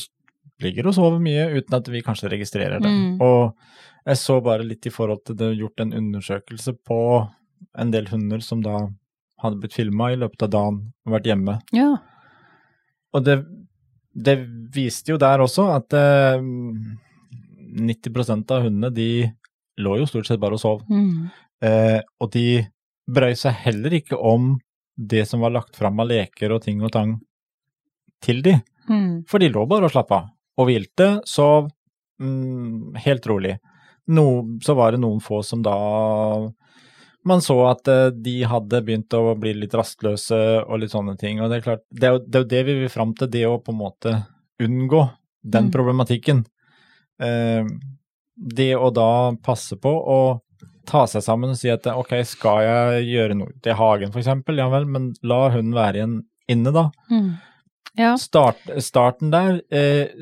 ligger 0.63 0.89
og 0.89 0.95
sover 0.97 1.21
mye 1.21 1.51
uten 1.59 1.77
at 1.77 1.89
vi 1.93 2.01
kanskje 2.03 2.31
registrerer 2.33 2.81
dem. 2.81 3.19
Mm. 3.19 3.21
Og 3.21 3.53
jeg 4.07 4.23
så 4.23 4.41
bare 4.41 4.65
litt 4.65 4.87
i 4.87 4.95
forhold 4.95 5.27
til 5.27 5.37
det 5.37 5.53
gjort 5.59 5.81
en 5.85 5.93
undersøkelse 5.93 6.79
på 6.87 7.01
en 7.77 7.93
del 7.93 8.09
hunder 8.09 8.41
som 8.41 8.63
da 8.65 8.87
hadde 9.43 9.61
blitt 9.61 9.77
filma 9.77 10.15
i 10.15 10.17
løpet 10.17 10.47
av 10.47 10.53
dagen 10.55 10.81
og 11.05 11.13
vært 11.13 11.29
hjemme. 11.29 11.59
Ja. 11.77 11.93
Og 13.13 13.25
det 13.27 13.43
det 14.17 14.37
viste 14.73 15.13
jo 15.13 15.19
der 15.21 15.43
også 15.45 15.69
at 15.75 15.97
eh, 15.97 16.41
90% 17.77 18.55
av 18.57 18.67
hundene 18.67 18.91
de 18.95 19.09
lå 19.83 19.99
jo 20.01 20.09
stort 20.09 20.29
sett 20.29 20.41
bare 20.41 20.57
og 20.57 20.63
sov. 20.63 20.85
Mm. 20.89 21.29
Eh, 21.65 22.01
og 22.21 22.33
de 22.33 22.65
brøy 23.07 23.37
seg 23.39 23.57
heller 23.67 23.99
ikke 24.01 24.19
om 24.19 24.55
det 24.97 25.27
som 25.29 25.43
var 25.45 25.53
lagt 25.53 25.77
fram 25.77 26.01
av 26.01 26.09
leker 26.09 26.55
og 26.57 26.65
ting 26.65 26.81
og 26.85 26.93
tang 26.95 27.19
til 28.25 28.43
de. 28.45 28.57
Mm. 28.89 29.27
For 29.29 29.43
de 29.43 29.53
lå 29.53 29.67
bare 29.69 29.89
og 29.89 29.93
slappa 29.93 30.23
og 30.57 30.71
hvilte, 30.71 31.09
sov 31.29 31.69
mm, 32.23 32.97
helt 33.05 33.27
rolig. 33.29 33.57
No, 34.09 34.57
så 34.65 34.77
var 34.79 34.95
det 34.95 35.03
noen 35.03 35.21
få 35.21 35.43
som 35.45 35.65
da 35.67 35.77
man 37.27 37.43
så 37.43 37.57
at 37.67 37.89
uh, 37.91 38.09
de 38.15 38.37
hadde 38.47 38.83
begynt 38.87 39.15
å 39.19 39.35
bli 39.39 39.53
litt 39.59 39.75
rastløse 39.75 40.39
og 40.63 40.79
litt 40.81 40.95
sånne 40.95 41.17
ting. 41.19 41.41
Og 41.43 41.51
det 41.51 41.59
er 41.59 41.65
klart, 41.65 41.83
det 41.91 42.09
er 42.09 42.15
jo 42.15 42.21
det, 42.23 42.35
er 42.39 42.45
jo 42.45 42.51
det 42.53 42.61
vi 42.69 42.77
vil 42.85 42.93
fram 42.93 43.15
til, 43.19 43.31
det 43.33 43.43
å 43.49 43.59
på 43.59 43.75
en 43.75 43.81
måte 43.81 44.13
unngå 44.63 45.03
den 45.43 45.69
mm. 45.69 45.73
problematikken. 45.75 46.45
Uh, 47.23 47.69
det 48.37 48.75
å 48.77 48.91
da 48.93 49.33
passe 49.45 49.79
på 49.81 49.91
å 49.91 50.21
ta 50.87 51.07
seg 51.11 51.25
sammen 51.25 51.53
og 51.53 51.59
si 51.59 51.71
at 51.73 51.87
ok, 51.91 52.13
skal 52.29 52.63
jeg 52.63 53.07
gjøre 53.11 53.37
noe 53.41 53.55
til 53.65 53.77
hagen 53.79 54.13
f.eks., 54.13 54.29
ja 54.29 54.69
vel, 54.73 54.87
men 54.87 55.11
la 55.27 55.47
hunden 55.55 55.75
være 55.77 56.01
igjen 56.01 56.17
inne, 56.53 56.73
da. 56.75 56.85
Mm. 57.11 57.31
Ja. 57.97 58.13
Start, 58.21 58.61
starten 58.85 59.33
der, 59.33 59.63
eh, 59.73 60.13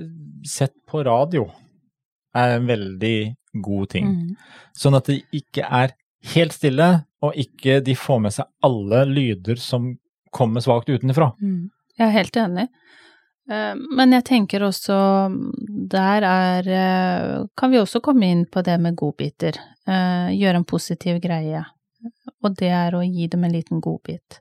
sett 0.47 0.75
på 0.89 1.03
radio, 1.05 1.49
er 2.35 2.57
en 2.57 2.71
veldig 2.71 3.19
god 3.65 3.91
ting. 3.91 4.07
Mm. 4.07 4.55
Sånn 4.79 4.97
at 4.99 5.11
det 5.11 5.21
ikke 5.35 5.67
er 5.67 5.95
helt 6.35 6.55
stille, 6.57 6.89
og 7.25 7.37
ikke 7.41 7.81
de 7.85 7.97
får 7.99 8.23
med 8.25 8.35
seg 8.37 8.49
alle 8.65 9.05
lyder 9.11 9.61
som 9.61 9.95
kommer 10.35 10.65
svakt 10.65 10.91
utenfra. 10.91 11.33
Mm. 11.43 11.71
Jeg 11.99 12.07
er 12.09 12.17
helt 12.17 12.41
enig. 12.41 12.69
Eh, 13.51 13.75
men 13.77 14.15
jeg 14.17 14.25
tenker 14.25 14.63
også 14.65 14.97
Der 15.93 16.25
er 16.25 16.69
eh, 16.69 17.43
Kan 17.57 17.75
vi 17.75 17.81
også 17.81 18.01
komme 18.05 18.31
inn 18.33 18.47
på 18.49 18.63
det 18.65 18.79
med 18.81 18.97
godbiter. 18.97 19.59
Eh, 19.87 20.33
gjøre 20.33 20.63
en 20.63 20.69
positiv 20.69 21.21
greie. 21.21 21.61
Og 22.45 22.57
det 22.57 22.73
er 22.73 22.97
å 22.97 23.05
gi 23.05 23.29
dem 23.33 23.45
en 23.45 23.53
liten 23.53 23.81
godbit. 23.85 24.41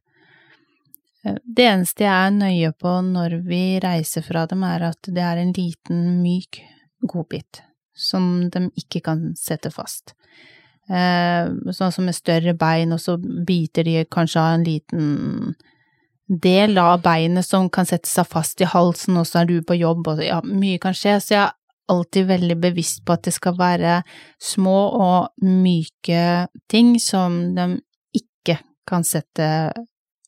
Det 1.24 1.64
eneste 1.64 2.04
jeg 2.04 2.12
er 2.12 2.34
nøye 2.36 2.72
på 2.76 2.98
når 3.08 3.38
vi 3.46 3.80
reiser 3.80 4.26
fra 4.26 4.42
dem, 4.52 4.66
er 4.68 4.90
at 4.90 5.08
det 5.08 5.24
er 5.24 5.40
en 5.40 5.54
liten, 5.56 6.02
myk 6.20 6.60
godbit 7.00 7.62
som 7.96 8.50
de 8.52 8.66
ikke 8.76 9.00
kan 9.06 9.30
sette 9.40 9.72
fast. 9.72 10.18
Sånn 10.84 11.96
som 11.96 12.04
med 12.04 12.18
større 12.18 12.52
bein, 12.60 12.92
og 12.92 13.00
så 13.00 13.16
biter 13.16 13.88
de 13.88 14.04
kanskje 14.12 14.44
av 14.44 14.58
en 14.58 14.68
liten 14.68 15.56
del 16.28 16.78
av 16.78 17.02
beinet 17.04 17.46
som 17.46 17.70
kan 17.70 17.86
sette 17.86 18.08
seg 18.10 18.28
fast 18.30 18.62
i 18.62 18.66
halsen, 18.70 19.18
og 19.20 19.28
så 19.28 19.42
er 19.42 19.46
du 19.52 19.58
på 19.62 19.78
jobb, 19.78 20.08
og 20.08 20.24
ja, 20.24 20.42
mye 20.46 20.80
kan 20.82 20.96
skje. 20.96 21.18
Så 21.22 21.36
jeg 21.36 21.44
er 21.48 21.54
alltid 21.92 22.28
veldig 22.30 22.56
bevisst 22.64 23.04
på 23.06 23.14
at 23.18 23.24
det 23.28 23.34
skal 23.36 23.58
være 23.60 24.02
små 24.42 24.78
og 25.04 25.34
myke 25.44 26.48
ting 26.72 26.96
som 27.04 27.42
de 27.58 27.66
ikke 28.16 28.60
kan 28.88 29.04
sette 29.04 29.50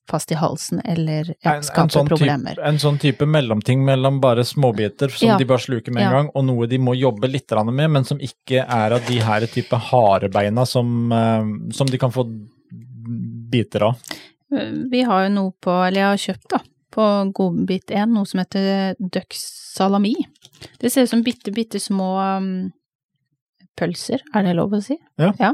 fast 0.06 0.30
i 0.30 0.36
halsen 0.38 0.84
eller 0.86 1.32
ja, 1.42 1.56
skape 1.66 1.90
sånn 1.96 2.06
problemer. 2.12 2.54
type, 2.54 2.66
en 2.68 2.78
sånn 2.78 3.00
type 3.02 3.26
mellomting 3.26 3.82
mellom 3.88 4.20
bare 4.22 4.44
småbiter 4.46 5.10
som 5.10 5.30
Ja. 5.32 5.38
de 5.38 5.48
bare 5.50 5.64
sluker 5.64 5.92
med 5.92 6.04
en 6.04 6.12
Ja. 6.12 6.18
gang, 6.20 6.30
og 6.36 6.46
noe 6.46 6.68
de 6.68 6.78
må 6.78 6.94
jobbe 6.94 7.28
litt 7.32 7.50
med, 7.50 7.90
men 7.90 8.04
som 8.04 8.20
ikke 8.20 8.68
er 8.68 8.92
av 8.94 9.02
de 9.08 9.18
her 9.20 9.48
type 9.48 9.72
harebeina 9.76 10.68
som, 10.68 11.12
eh, 11.12 11.72
som 11.72 11.88
de 11.88 11.98
kan 11.98 12.12
få 12.12 12.24
biter 13.50 13.82
av. 13.82 13.96
Vi 14.92 15.02
har 15.08 15.26
jo 15.28 15.34
noe 15.36 15.54
på, 15.62 15.74
eller 15.88 16.02
jeg 16.02 16.10
har 16.14 16.24
kjøpt 16.26 16.50
da, 16.54 16.60
på 16.96 17.06
Godbit 17.36 17.92
1, 17.92 18.14
noe 18.16 18.30
som 18.30 18.42
heter 18.44 18.96
Dux 19.00 19.42
salami. 19.76 20.16
Det 20.80 20.92
ser 20.94 21.08
ut 21.08 21.12
som 21.12 21.24
bitte, 21.26 21.52
bitte 21.56 21.80
små 21.84 22.14
um, 22.40 22.52
pølser, 23.76 24.24
er 24.34 24.46
det 24.48 24.56
lov 24.56 24.76
å 24.78 24.82
si? 24.84 24.96
Ja. 25.20 25.54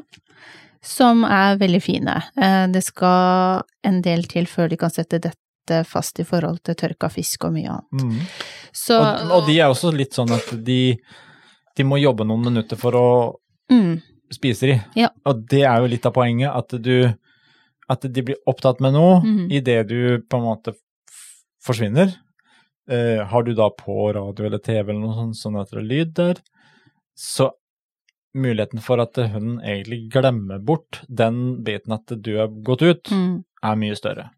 Som 0.86 1.24
er 1.26 1.58
veldig 1.62 1.82
fine. 1.84 2.18
Eh, 2.38 2.68
Det 2.74 2.82
skal 2.86 3.64
en 3.86 4.02
del 4.06 4.24
til 4.30 4.48
før 4.50 4.70
de 4.70 4.78
kan 4.82 4.94
sette 4.94 5.20
dette 5.22 5.82
fast 5.86 6.20
i 6.20 6.26
forhold 6.26 6.62
til 6.66 6.78
tørka 6.78 7.10
fisk 7.14 7.46
og 7.46 7.54
mye 7.58 7.70
annet. 7.70 8.06
Mm. 8.06 8.22
Så, 8.74 8.98
Og, 8.98 9.36
og 9.38 9.50
de 9.50 9.60
er 9.60 9.70
også 9.70 9.92
litt 9.94 10.18
sånn 10.18 10.32
at 10.34 10.50
de, 10.66 10.98
de 11.78 11.86
må 11.86 12.00
jobbe 12.02 12.26
noen 12.26 12.48
minutter 12.50 12.80
for 12.82 12.98
å 12.98 13.08
mm, 13.72 13.94
spise 14.34 14.72
de. 14.72 14.80
Ja. 14.98 15.12
Og 15.26 15.46
det 15.50 15.64
er 15.70 15.82
jo 15.84 15.92
litt 15.92 16.06
av 16.10 16.16
poenget, 16.18 16.50
at 16.50 16.78
du 16.82 16.96
at 17.92 18.06
de 18.08 18.24
blir 18.26 18.40
opptatt 18.48 18.80
med 18.84 18.94
noe 18.96 19.20
Mhm. 19.22 19.48
idet 19.52 19.88
du 19.90 20.20
på 20.24 20.38
en 20.40 20.46
måte 20.48 20.74
forsvinner. 21.64 22.14
Eh, 22.90 23.24
har 23.28 23.44
du 23.44 23.54
da 23.54 23.70
på 23.70 24.10
radio 24.16 24.46
eller 24.48 24.60
TV 24.64 24.90
eller 24.92 25.02
noe 25.04 25.16
sånt, 25.16 25.38
sånn 25.40 25.60
at 25.62 25.70
det 25.72 25.80
er 25.80 25.88
lyd 25.90 26.14
der, 26.18 26.36
så 27.16 27.52
muligheten 28.36 28.82
for 28.82 29.00
at 29.04 29.14
hunden 29.20 29.60
egentlig 29.62 30.10
glemmer 30.12 30.60
bort 30.64 31.02
den 31.14 31.64
biten 31.64 31.92
at 31.94 32.08
du 32.22 32.38
har 32.38 32.48
gått 32.48 32.82
ut, 32.82 33.04
mm, 33.12 33.44
er 33.64 33.76
mye 33.76 33.96
større. 34.00 34.30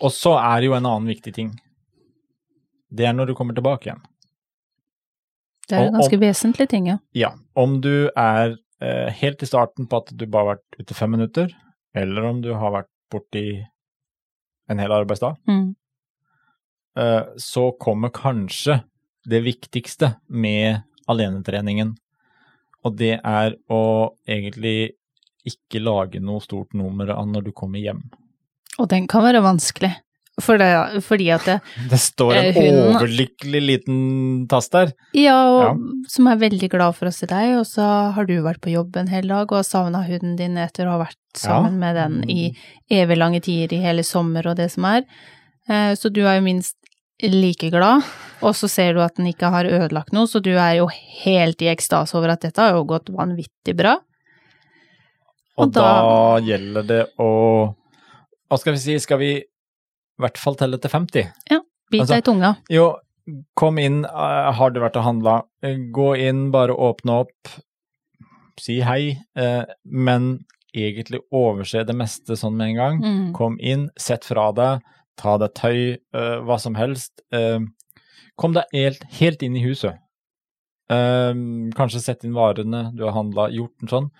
Og 0.00 0.10
så 0.14 0.36
er 0.38 0.60
det 0.60 0.66
jo 0.70 0.74
en 0.78 0.86
annen 0.86 1.10
viktig 1.10 1.34
ting. 1.34 1.50
Det 2.92 3.06
er 3.06 3.12
når 3.14 3.26
du 3.30 3.34
kommer 3.34 3.54
tilbake 3.54 3.86
igjen. 3.90 4.00
det 5.68 5.78
er 5.78 5.86
en 5.86 5.94
ganske 5.94 6.16
om, 6.18 6.20
vesentlig 6.24 6.68
ting, 6.68 6.86
ja. 6.90 6.96
Ja, 7.14 7.28
om 7.54 7.80
du 7.80 8.10
er 8.16 8.56
eh, 8.80 9.10
helt 9.12 9.42
i 9.42 9.46
starten 9.46 9.86
på 9.86 10.00
at 10.00 10.10
du 10.16 10.24
bare 10.26 10.46
har 10.46 10.56
vært 10.56 10.80
ute 10.80 10.94
fem 10.96 11.10
minutter, 11.12 11.52
eller 11.94 12.22
om 12.30 12.40
du 12.42 12.52
har 12.54 12.72
vært 12.74 12.90
borti 13.10 13.44
en 14.70 14.78
hel 14.78 14.92
arbeidsdag, 14.94 15.36
Mm, 15.48 15.74
eh, 16.96 17.22
så 17.36 17.72
kommer 17.78 18.10
kanskje 18.10 18.82
det 19.26 19.42
viktigste 19.44 20.14
med 20.28 20.82
alenetreningen, 21.08 21.96
og 22.84 22.96
det 22.96 23.20
er 23.24 23.56
å 23.68 24.14
egentlig 24.28 24.92
ikke 25.44 25.80
lage 25.82 26.20
noe 26.20 26.40
stort 26.40 26.74
nummer 26.74 27.10
av 27.10 27.26
når 27.26 27.44
du 27.44 27.52
kommer 27.52 27.78
hjem. 27.80 28.02
og 28.78 28.88
den 28.88 29.06
kan 29.06 29.22
være 29.22 29.42
vanskelig, 29.42 29.94
for 30.44 30.58
det, 30.60 30.68
fordi 31.06 31.28
at 31.34 31.44
det, 31.48 31.56
Det 31.90 31.98
står 32.00 32.34
en 32.38 32.54
hun, 32.56 32.78
overlykkelig 32.96 33.60
liten 33.66 34.00
tass 34.50 34.68
der. 34.72 34.92
Ja, 35.16 35.36
og 35.50 35.80
som 36.08 36.26
er 36.30 36.36
veldig 36.40 36.70
glad 36.72 36.96
for 36.98 37.10
å 37.10 37.14
se 37.14 37.26
deg, 37.30 37.56
og 37.58 37.66
så 37.68 37.86
har 38.16 38.26
du 38.28 38.36
vært 38.44 38.60
på 38.64 38.72
jobb 38.74 38.96
en 39.00 39.08
hel 39.12 39.28
dag 39.28 39.46
og 39.52 39.60
har 39.60 39.68
savna 39.68 40.02
hunden 40.06 40.36
din 40.40 40.56
etter 40.58 40.86
å 40.88 40.96
ha 40.96 41.04
vært 41.06 41.16
sammen 41.36 41.76
Ja. 41.76 41.80
med 41.84 41.96
den 41.96 42.30
i 42.30 42.54
evig 42.90 43.16
lange 43.18 43.40
tider 43.40 43.76
i 43.76 43.82
hele 43.84 44.02
sommer 44.02 44.46
og 44.50 44.56
det 44.56 44.70
som 44.72 44.84
er. 44.84 45.04
Eh, 45.68 45.94
Så 45.94 46.10
du 46.12 46.22
er 46.26 46.36
jo 46.40 46.42
minst 46.48 46.76
like 47.22 47.68
glad, 47.70 48.02
og 48.40 48.54
så 48.56 48.66
ser 48.68 48.94
du 48.94 49.00
at 49.04 49.14
den 49.16 49.26
ikke 49.28 49.50
har 49.52 49.64
ødelagt 49.68 50.12
noe, 50.16 50.24
så 50.26 50.40
du 50.40 50.54
er 50.56 50.78
jo 50.78 50.86
helt 51.24 51.60
i 51.62 51.68
ekstase 51.68 52.14
over 52.16 52.30
at 52.32 52.40
dette 52.40 52.56
har 52.58 52.72
jo 52.72 52.84
gått 52.88 53.10
vanvittig 53.12 53.76
bra. 53.76 53.98
Og, 55.58 55.66
Og 55.66 55.72
da, 55.74 55.82
da- 55.82 56.40
gjelder 56.40 56.86
det 56.88 57.02
å 57.20 57.74
Hva 58.50 58.58
skal 58.58 58.72
vi 58.72 58.78
si, 58.82 58.98
skal 58.98 59.18
vi 59.20 59.28
i 60.20 60.24
hvert 60.26 60.38
fall 60.40 60.58
telle 60.60 60.78
til 60.80 60.92
50? 60.92 61.30
Ja. 61.50 61.60
Bit 61.90 62.04
Altså- 62.04 62.14
deg 62.14 62.22
i 62.22 62.26
tunga. 62.28 62.50
Jo, 62.70 62.84
kom 63.58 63.78
inn, 63.82 64.04
eh, 64.04 64.52
har 64.58 64.70
du 64.70 64.80
vært 64.80 64.96
og 65.00 65.04
handla, 65.06 65.34
eh, 65.62 65.76
gå 65.90 66.12
inn, 66.18 66.50
bare 66.52 66.76
åpne 66.76 67.16
opp, 67.24 67.48
si 68.60 68.80
hei, 68.84 69.16
eh, 69.36 69.64
men 69.84 70.44
egentlig 70.76 71.20
overse 71.32 71.84
det 71.86 71.96
meste 71.96 72.36
sånn 72.38 72.54
med 72.56 72.68
en 72.70 72.76
gang. 72.76 73.00
Mm. 73.02 73.32
Kom 73.34 73.56
inn, 73.60 73.88
sett 73.98 74.24
fra 74.24 74.52
deg, 74.52 74.82
ta 75.16 75.36
deg 75.38 75.54
tøy, 75.54 75.98
eh, 76.14 76.38
hva 76.46 76.60
som 76.60 76.74
helst. 76.76 77.20
Kom 78.38 78.52
deg 78.54 78.64
helt, 78.72 79.02
helt 79.18 79.42
inn 79.42 79.56
i 79.56 79.64
huset. 79.64 79.98
Kanskje 80.90 82.00
sett 82.00 82.24
inn 82.24 82.32
varene 82.32 82.94
du 82.96 83.04
har 83.04 83.12
handla, 83.12 83.48
gjort 83.52 83.76
den 83.80 83.88
sånn, 83.88 84.10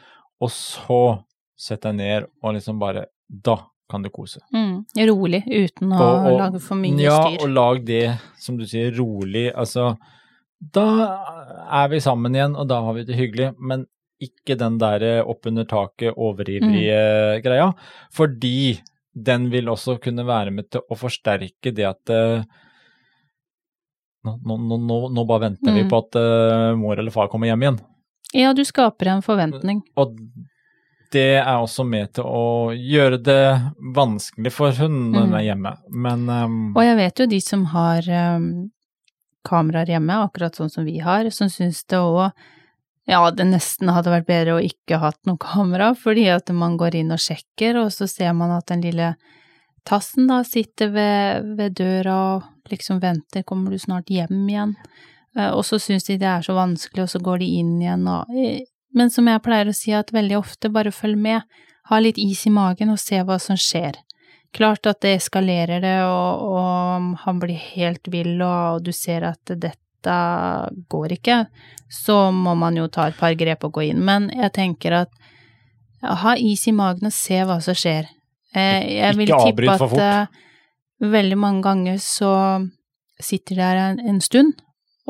og 0.41 0.51
så 0.51 1.25
sett 1.57 1.83
deg 1.83 1.95
ned 1.97 2.27
og 2.43 2.55
liksom 2.55 2.79
bare 2.81 3.07
Da 3.31 3.57
kan 3.90 4.03
du 4.07 4.11
kose. 4.14 4.40
Mm. 4.55 4.85
Rolig, 5.11 5.42
uten 5.46 5.90
å 5.92 6.00
Og- 6.00 6.26
og- 6.31 6.38
lage 6.40 6.61
for 6.62 6.76
mye 6.81 6.98
ja, 7.03 7.18
styr. 7.26 7.42
og 7.44 7.50
lag 7.57 7.85
det, 7.85 8.18
som 8.38 8.57
du 8.57 8.64
sier, 8.64 8.92
rolig. 8.96 9.50
Altså, 9.55 9.96
da 10.61 10.87
er 11.70 11.88
vi 11.88 12.00
sammen 12.00 12.33
igjen, 12.35 12.57
og 12.57 12.68
da 12.68 12.81
har 12.85 12.94
vi 12.94 13.05
det 13.05 13.16
hyggelig, 13.16 13.55
men 13.59 13.87
ikke 14.22 14.57
den 14.59 14.76
der 14.79 15.24
oppunder 15.24 15.64
taket, 15.66 16.14
overivrige 16.16 17.40
Mm. 17.40 17.42
greia. 17.42 17.74
Fordi 18.12 18.81
den 19.16 19.48
vil 19.50 19.66
også 19.66 19.98
kunne 20.00 20.24
være 20.26 20.53
med 20.53 20.70
til 20.70 20.83
å 20.90 20.94
forsterke 20.96 21.72
det 21.74 21.85
at 21.88 22.11
eh, 22.11 22.42
nå, 24.24 24.38
nå, 24.44 24.76
nå, 24.79 24.98
nå, 25.14 25.24
bare 25.26 25.40
venter 25.48 25.72
vi 25.72 25.83
Mm. 25.85 25.88
på 25.90 25.98
at 26.05 26.16
uh, 26.20 26.76
mor 26.76 26.98
eller 26.98 27.11
far 27.11 27.29
kommer 27.29 27.46
hjem 27.48 27.62
igjen. 27.64 27.79
Ja, 28.35 28.53
du 28.53 28.62
skaper 28.62 29.09
en 29.09 29.22
forventning. 29.22 29.81
Og 29.96 30.14
det 31.12 31.40
er 31.40 31.57
også 31.59 31.85
med 31.87 32.12
til 32.14 32.25
å 32.25 32.70
gjøre 32.75 33.18
det 33.27 33.42
vanskelig 33.96 34.53
for 34.55 34.70
hun 34.79 35.11
når 35.12 35.20
hun 35.25 35.31
Mm. 35.31 35.38
er 35.38 35.44
hjemme. 35.49 35.73
Men 35.90 36.29
um... 36.29 36.59
Og 36.77 36.85
jeg 36.85 36.96
vet 36.96 37.18
jo 37.18 37.27
de 37.27 37.40
som 37.40 37.64
har 37.73 38.07
um, 38.37 38.70
kameraer 39.46 39.87
hjemme, 39.96 40.20
akkurat 40.25 40.55
sånn 40.55 40.70
som 40.70 40.85
vi 40.87 40.99
har, 41.03 41.29
som 41.35 41.49
syns 41.51 41.83
det 41.90 41.99
òg 41.99 42.31
ja, 43.11 43.25
det 43.35 43.42
nesten 43.49 43.88
hadde 43.90 44.12
vært 44.12 44.27
bedre 44.29 44.55
å 44.55 44.62
ikke 44.62 45.01
hatt 45.03 45.18
noe 45.27 45.40
kamera, 45.40 45.94
fordi 45.99 46.29
at 46.31 46.51
man 46.55 46.77
går 46.79 46.94
inn 47.01 47.11
og 47.11 47.18
sjekker, 47.18 47.81
og 47.81 47.88
så 47.90 48.07
ser 48.07 48.33
man 48.38 48.53
at 48.55 48.68
den 48.70 48.85
lille 48.85 49.14
tassen 49.88 50.29
da 50.29 50.42
sitter 50.46 50.92
ved, 50.94 51.49
ved 51.59 51.75
døra 51.81 52.18
og 52.37 52.70
liksom 52.70 53.01
venter, 53.03 53.42
kommer 53.42 53.73
du 53.75 53.79
snart 53.83 54.12
hjem 54.12 54.44
igjen? 54.46 54.77
Eh, 55.37 55.49
Og 55.51 55.64
så 55.66 55.81
syns 55.83 56.05
de 56.07 56.18
det 56.20 56.29
er 56.29 56.42
så 56.46 56.55
vanskelig, 56.55 57.03
og 57.03 57.11
så 57.11 57.18
går 57.25 57.38
de 57.42 57.49
inn 57.59 57.81
igjen 57.83 58.07
og 58.07 58.31
eh, 58.37 58.61
Men 58.96 59.11
som 59.11 59.29
jeg 59.31 59.42
pleier 59.44 59.70
å 59.70 59.76
si, 59.76 59.92
at 59.94 60.12
veldig 60.14 60.38
ofte 60.40 60.70
bare 60.72 60.92
følg 60.94 61.18
med, 61.18 61.46
ha 61.90 61.98
litt 62.03 62.18
is 62.18 62.44
i 62.46 62.55
magen 62.55 62.92
og 62.92 63.00
se 63.03 63.20
hva 63.26 63.38
som 63.42 63.59
skjer. 63.59 63.98
Klart 64.55 64.87
at 64.90 65.00
det 65.05 65.16
eskalerer 65.20 65.83
det, 65.83 65.96
og, 66.07 66.42
og 66.50 67.20
han 67.24 67.42
blir 67.42 67.59
helt 67.74 68.11
vill, 68.11 68.40
og 68.42 68.83
du 68.87 68.90
ser 68.94 69.26
at 69.29 69.53
dette 69.53 70.16
går 70.90 71.14
ikke, 71.18 71.44
så 71.90 72.31
må 72.35 72.57
man 72.59 72.79
jo 72.79 72.88
ta 72.90 73.09
et 73.11 73.18
par 73.18 73.35
grep 73.38 73.66
og 73.68 73.76
gå 73.79 73.90
inn. 73.90 74.03
Men 74.07 74.31
jeg 74.35 74.55
tenker 74.59 74.96
at 75.05 75.12
ja, 76.00 76.16
ha 76.24 76.35
is 76.38 76.66
i 76.66 76.74
magen 76.74 77.11
og 77.11 77.14
se 77.14 77.38
hva 77.46 77.61
som 77.62 77.79
skjer. 77.79 78.11
Eh, 78.57 78.96
jeg 78.96 79.18
vil 79.20 79.31
tippe 79.31 79.70
at 79.70 80.03
eh, 80.03 80.42
veldig 81.05 81.38
mange 81.38 81.62
ganger 81.66 82.03
så 82.03 82.33
sitter 83.22 83.55
de 83.55 83.62
der 83.62 83.83
en, 83.85 84.03
en 84.14 84.20
stund, 84.24 84.57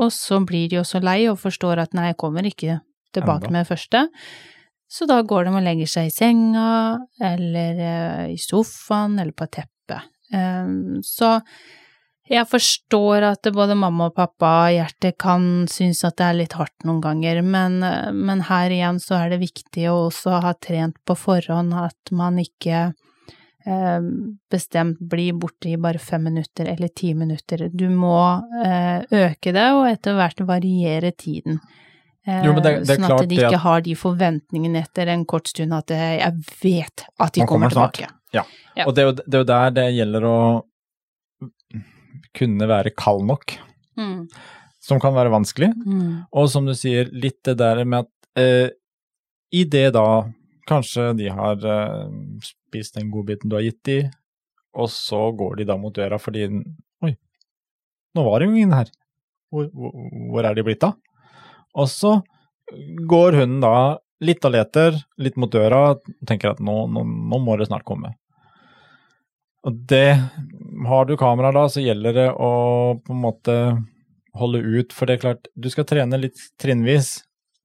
og 0.00 0.12
så 0.12 0.40
blir 0.44 0.68
de 0.68 0.80
også 0.82 1.00
lei 1.04 1.22
og 1.30 1.40
forstår 1.40 1.80
at 1.80 1.96
nei, 1.96 2.10
jeg 2.10 2.20
kommer 2.20 2.44
ikke 2.44 2.80
tilbake 3.16 3.50
med 3.50 3.62
det 3.62 3.70
første. 3.70 4.06
Så 4.90 5.06
da 5.06 5.20
går 5.22 5.46
de 5.46 5.52
og 5.54 5.62
legger 5.62 5.90
seg 5.90 6.08
i 6.08 6.14
senga, 6.14 6.70
eller 7.22 7.84
eh, 7.90 8.24
i 8.34 8.38
sofaen, 8.42 9.20
eller 9.22 9.36
på 9.36 9.46
teppet. 9.46 10.08
Um, 10.30 10.98
så 11.02 11.38
jeg 12.30 12.46
forstår 12.46 13.24
at 13.26 13.48
både 13.50 13.74
mamma 13.74 14.06
og 14.06 14.14
pappa 14.14 14.50
og 14.68 14.74
hjertet 14.76 15.16
kan 15.18 15.66
synes 15.70 16.04
at 16.06 16.14
det 16.20 16.26
er 16.28 16.36
litt 16.38 16.54
hardt 16.54 16.86
noen 16.86 17.00
ganger, 17.02 17.40
men, 17.42 17.80
men 18.14 18.44
her 18.46 18.70
igjen 18.70 19.00
så 19.02 19.16
er 19.18 19.32
det 19.32 19.40
viktig 19.42 19.88
å 19.90 20.04
også 20.06 20.38
ha 20.44 20.52
trent 20.54 21.00
på 21.02 21.16
forhånd 21.18 21.74
at 21.74 22.12
man 22.14 22.38
ikke 22.38 22.84
eh, 23.66 24.00
bestemt 24.50 25.02
blir 25.10 25.34
borte 25.42 25.72
i 25.72 25.76
bare 25.80 25.98
fem 25.98 26.22
minutter 26.28 26.70
eller 26.70 26.94
ti 26.94 27.10
minutter. 27.18 27.66
Du 27.72 27.88
må 27.90 28.22
eh, 28.64 29.02
øke 29.10 29.50
det, 29.50 29.68
og 29.74 29.88
etter 29.90 30.18
hvert 30.18 30.46
variere 30.46 31.10
tiden. 31.10 31.58
Eh, 32.26 32.44
Jo, 32.44 32.52
men 32.52 32.62
det- 32.62 32.86
det 32.86 32.90
er 32.98 33.00
sånn 33.02 33.20
at 33.22 33.28
de 33.28 33.36
ikke 33.36 33.54
at- 33.54 33.60
har 33.60 33.80
de 33.80 33.94
forventningene 33.94 34.82
etter 34.84 35.08
en 35.08 35.24
kort 35.24 35.46
stund 35.48 35.72
at 35.72 35.90
eh, 35.90 36.18
jeg 36.18 36.32
vet 36.62 37.04
at 37.18 37.32
de 37.32 37.40
kommer, 37.46 37.70
kommer 37.70 37.90
tilbake. 37.92 38.10
Ja. 38.32 38.42
Ja. 38.76 38.84
Og 38.86 38.94
det 38.94 39.02
er, 39.02 39.06
jo, 39.06 39.12
det 39.12 39.34
er 39.34 39.38
jo 39.38 39.44
der 39.44 39.70
det 39.70 39.86
gjelder 39.94 40.22
å 40.28 40.62
kunne 42.36 42.66
være 42.68 42.92
kald 42.96 43.24
nok, 43.26 43.56
Mm. 43.98 44.28
som 44.80 45.00
kan 45.00 45.14
være 45.14 45.30
vanskelig. 45.32 45.72
Mm. 45.86 46.26
Og 46.32 46.48
som 46.50 46.66
du 46.66 46.72
sier, 46.74 47.08
litt 47.12 47.42
det 47.42 47.56
der 47.58 47.84
med 47.84 48.04
at 48.06 48.08
eh, 48.40 48.70
i 49.52 49.64
det 49.64 49.92
da 49.94 50.30
kanskje 50.68 51.16
de 51.16 51.28
har 51.28 51.56
eh, 51.56 52.08
spist 52.40 52.94
den 52.94 53.10
godbiten 53.10 53.48
du 53.50 53.56
har 53.56 53.62
gitt 53.66 53.82
de, 53.84 54.10
og 54.74 54.88
så 54.88 55.36
går 55.36 55.56
de 55.56 55.64
da 55.64 55.76
mot 55.76 55.92
døra 55.92 56.18
fordi 56.20 56.44
Oi, 57.02 57.16
nå 58.14 58.24
var 58.24 58.38
det 58.38 58.48
jo 58.48 58.54
ingen 58.54 58.72
her. 58.72 58.86
Hvor, 59.52 59.66
hvor, 59.74 59.90
hvor 60.30 60.44
er 60.46 60.54
de 60.54 60.62
blitt 60.62 60.84
av? 60.86 60.94
Og 61.78 61.90
så 61.90 62.16
går 63.10 63.38
hunden 63.40 63.60
da 63.62 63.98
litt 64.20 64.44
og 64.44 64.52
leter, 64.54 64.96
litt 65.20 65.38
mot 65.40 65.50
døra, 65.52 65.94
og 65.94 66.26
tenker 66.28 66.52
at 66.52 66.60
nå, 66.64 66.74
nå, 66.92 67.04
nå 67.04 67.40
må 67.40 67.56
det 67.56 67.70
snart 67.70 67.86
komme. 67.88 68.14
Og 69.66 69.76
det 69.88 70.16
Har 70.86 71.04
du 71.04 71.16
kamera 71.20 71.52
da, 71.52 71.66
så 71.68 71.82
gjelder 71.84 72.16
det 72.16 72.28
å 72.32 72.52
på 73.04 73.12
en 73.12 73.24
måte 73.24 73.56
holde 74.36 74.60
ut, 74.62 74.94
for 74.94 75.06
det 75.06 75.18
er 75.18 75.24
klart, 75.24 75.50
du 75.54 75.68
skal 75.72 75.88
trene 75.88 76.20
litt 76.20 76.40
trinnvis, 76.60 77.18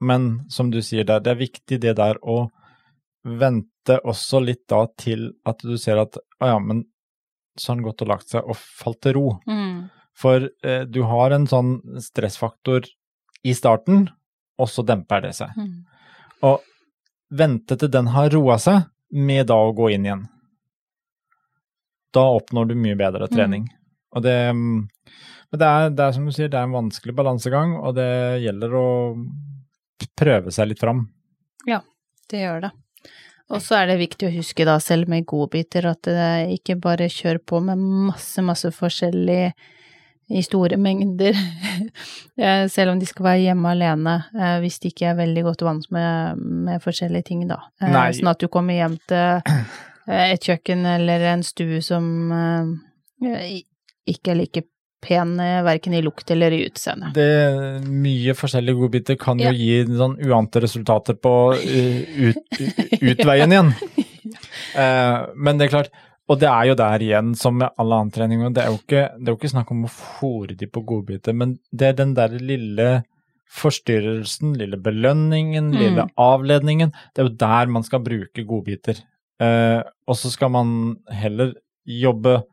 men 0.04 0.46
som 0.52 0.72
du 0.74 0.82
sier 0.84 1.06
der, 1.08 1.22
det 1.24 1.32
er 1.32 1.44
viktig 1.44 1.80
det 1.84 1.94
der 2.00 2.20
å 2.22 2.50
vente 3.26 4.00
også 4.04 4.42
litt 4.44 4.66
da 4.70 4.84
til 5.00 5.30
at 5.48 5.64
du 5.64 5.78
ser 5.82 6.02
at 6.02 6.18
å 6.18 6.50
ja, 6.50 6.58
men 6.60 6.84
så 7.56 7.72
har 7.72 7.78
han 7.78 7.86
gått 7.86 8.04
og 8.04 8.12
lagt 8.12 8.34
seg 8.34 8.50
og 8.50 8.58
falt 8.60 9.00
til 9.06 9.16
ro. 9.16 9.28
Mm. 9.48 9.88
For 10.20 10.50
eh, 10.66 10.84
du 10.84 11.02
har 11.08 11.32
en 11.32 11.48
sånn 11.48 11.78
stressfaktor 12.04 12.90
i 13.46 13.54
starten, 13.56 14.08
og 14.58 14.70
så 14.72 14.84
demper 14.88 15.26
det 15.28 15.36
seg. 15.38 15.54
Mm. 15.58 15.84
Og 16.48 16.64
vente 17.36 17.78
til 17.80 17.92
den 17.92 18.10
har 18.16 18.32
roa 18.34 18.58
seg, 18.62 18.88
med 19.16 19.48
da 19.48 19.58
å 19.62 19.74
gå 19.76 19.92
inn 19.94 20.08
igjen. 20.08 20.24
Da 22.16 22.26
oppnår 22.36 22.72
du 22.72 22.78
mye 22.80 22.98
bedre 23.00 23.28
trening. 23.32 23.68
Og 24.16 24.24
det 24.26 24.36
mm, 24.56 24.88
Men 25.52 25.62
det 25.62 25.68
er, 25.68 25.92
det 25.94 26.06
er 26.06 26.16
som 26.16 26.26
du 26.26 26.34
sier, 26.34 26.50
det 26.52 26.58
er 26.58 26.66
en 26.68 26.74
vanskelig 26.76 27.14
balansegang, 27.16 27.76
og 27.78 27.94
det 28.00 28.42
gjelder 28.44 28.74
å 28.76 28.88
prøve 30.18 30.52
seg 30.52 30.72
litt 30.72 30.82
fram. 30.82 31.06
Ja, 31.70 31.84
Det 32.32 32.42
gjør 32.42 32.66
det. 32.66 32.72
Og 33.54 33.62
så 33.62 33.78
er 33.78 33.92
det 33.92 34.00
viktig 34.02 34.26
å 34.26 34.34
huske, 34.34 34.66
da, 34.66 34.80
selv 34.82 35.10
med 35.12 35.28
godbiter, 35.30 35.86
at 35.86 36.08
det 36.10 36.58
ikke 36.58 36.80
bare 36.82 37.12
kjør 37.14 37.38
på 37.46 37.60
med 37.62 37.78
masse, 37.78 38.42
masse 38.42 38.72
forskjellig 38.74 39.54
i 40.30 40.42
store 40.46 40.78
mengder, 40.82 41.36
Eh, 42.36 42.66
selv 42.68 42.92
om 42.92 43.00
de 43.00 43.06
skal 43.08 43.24
være 43.24 43.40
hjemme 43.46 43.70
alene, 43.72 44.14
eh, 44.36 44.58
hvis 44.60 44.82
de 44.84 44.90
ikke 44.92 45.06
er 45.08 45.16
veldig 45.16 45.44
godt 45.46 45.62
vant 45.64 45.86
med, 45.96 46.42
med 46.68 46.82
forskjellige 46.84 47.24
ting, 47.30 47.46
da. 47.48 47.62
Eh, 47.80 47.88
Nei. 47.94 48.10
Sånn 48.18 48.28
at 48.28 48.42
du 48.44 48.50
kommer 48.52 48.76
hjem 48.76 48.98
til 49.08 49.40
et 50.12 50.44
kjøkken 50.44 50.84
eller 50.98 51.24
en 51.32 51.44
stue 51.48 51.80
som 51.82 52.04
ikke 54.06 54.34
er 54.34 54.40
like 54.42 54.66
pen 55.06 55.38
verken 55.40 55.96
i 55.96 56.02
lukt 56.04 56.30
eller 56.36 56.52
i 56.52 56.66
utseende. 56.68 57.14
Det 57.16 57.88
Mye 57.88 58.36
forskjellige 58.36 58.80
godbiter 58.82 59.18
kan 59.22 59.40
jo 59.40 59.48
Ja. 59.48 59.56
gi 59.56 59.86
sånn 59.96 60.18
uante 60.28 60.60
resultater 60.66 61.16
på 61.16 61.34
ut, 61.56 62.60
utveien 63.14 63.56
igjen. 63.56 63.72
Men 64.76 65.58
det 65.58 65.70
er 65.70 65.74
klart, 65.78 65.90
og 66.30 66.40
det 66.42 66.48
er 66.50 66.66
jo 66.72 66.76
der 66.80 67.04
igjen, 67.06 67.34
som 67.38 67.58
med 67.62 67.70
all 67.78 67.92
annen 67.94 68.12
trening, 68.12 68.42
det 68.54 68.64
er 68.64 68.72
jo 68.74 68.80
ikke, 68.80 69.04
det 69.20 69.28
er 69.28 69.34
jo 69.34 69.40
ikke 69.40 69.52
snakk 69.54 69.72
om 69.76 69.84
å 69.86 69.92
fòre 69.94 70.56
de 70.58 70.68
på 70.68 70.82
godbiter, 70.90 71.36
men 71.38 71.58
det 71.72 71.92
er 71.92 72.00
den 72.00 72.16
der 72.18 72.34
lille 72.42 72.88
forstyrrelsen, 73.56 74.56
lille 74.58 74.78
belønningen, 74.82 75.70
Mm. 75.72 75.78
lille 75.80 76.08
avledningen, 76.18 76.92
det 77.14 77.22
er 77.22 77.30
jo 77.30 77.36
der 77.36 77.68
man 77.72 77.84
skal 77.84 78.00
bruke 78.00 78.44
godbiter. 78.46 79.04
Eh, 79.40 79.84
og 80.08 80.16
så 80.18 80.32
skal 80.32 80.50
man 80.50 80.98
heller 81.12 81.54
jobbe 81.86 82.44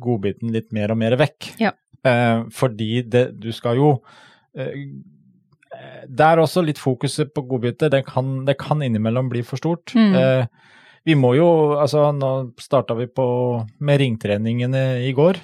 godbiten 0.00 0.52
litt 0.52 0.72
mer 0.72 0.90
og 0.92 0.98
mer 0.98 1.16
vekk. 1.16 1.54
Ja. 1.60 1.72
Eh, 2.04 2.44
fordi 2.52 3.02
det, 3.08 3.40
du 3.40 3.50
skal 3.52 3.76
jo 3.76 4.02
eh, 4.56 4.74
Det 6.06 6.20
er 6.20 6.38
også 6.38 6.62
litt 6.64 6.78
fokuset 6.78 7.32
på 7.34 7.42
godbiter. 7.48 7.88
Det 7.90 8.04
kan, 8.06 8.44
det 8.44 8.56
kan 8.58 8.80
innimellom 8.84 9.28
bli 9.32 9.42
for 9.42 9.56
stort. 9.56 9.90
Mm. 9.96 10.14
Vi 11.04 11.14
må 11.18 11.34
jo 11.36 11.46
Altså, 11.78 12.06
nå 12.16 12.52
starta 12.62 12.94
vi 12.96 13.06
på 13.12 13.26
med 13.84 14.00
ringtreningene 14.00 15.02
i 15.04 15.12
går. 15.16 15.36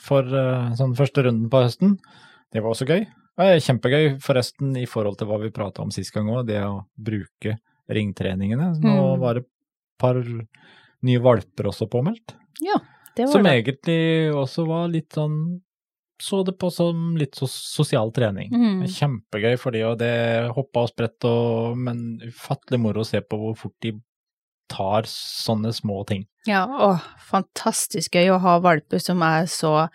For 0.00 0.24
eh, 0.24 0.70
sånn 0.78 0.96
første 0.98 1.22
runden 1.26 1.50
på 1.52 1.60
høsten. 1.62 1.98
Det 2.50 2.62
var 2.64 2.72
også 2.74 2.88
gøy. 2.88 3.04
Kjempegøy, 3.40 4.18
forresten, 4.20 4.74
i 4.76 4.84
forhold 4.90 5.16
til 5.20 5.28
hva 5.30 5.38
vi 5.40 5.48
prata 5.54 5.80
om 5.84 5.92
sist 5.94 6.12
gang 6.12 6.26
òg, 6.28 6.42
det 6.50 6.58
å 6.66 6.82
bruke 7.00 7.54
ringtreningene. 7.88 8.74
Nå 8.82 8.94
Mm. 9.14 9.20
var 9.22 9.34
det 9.38 9.42
et 9.44 9.48
par 9.98 10.18
nye 11.02 11.18
valper 11.24 11.64
også 11.70 11.88
påmeldt. 11.88 12.34
Ja, 12.60 12.76
det 13.16 13.26
var 13.26 13.32
Som 13.32 13.44
det. 13.44 13.54
egentlig 13.64 14.34
også 14.34 14.66
var 14.66 14.88
litt 14.88 15.10
sånn 15.16 15.60
Så 16.20 16.44
det 16.44 16.58
på 16.58 16.70
som 16.70 17.16
litt 17.16 17.32
så 17.34 17.46
sosial 17.48 18.10
trening. 18.12 18.50
Mm. 18.52 18.82
Kjempegøy 18.84 19.56
for 19.58 19.70
de, 19.72 19.80
og 19.88 19.96
det 19.98 20.50
hoppa 20.52 20.82
og 20.82 20.90
spredt 20.90 21.24
og 21.24 21.78
Men 21.78 22.20
ufattelig 22.20 22.78
moro 22.78 23.00
å 23.00 23.06
se 23.06 23.22
på 23.22 23.38
hvor 23.40 23.56
fort 23.56 23.72
de 23.80 23.94
tar 24.70 25.08
sånne 25.10 25.72
små 25.76 26.04
ting. 26.08 26.24
Ja, 26.48 26.62
åh, 26.70 27.02
fantastisk 27.28 28.14
gøy 28.16 28.30
å 28.32 28.40
ha 28.40 28.56
valper 28.64 29.02
som 29.02 29.22
er 29.26 29.44
så 29.50 29.88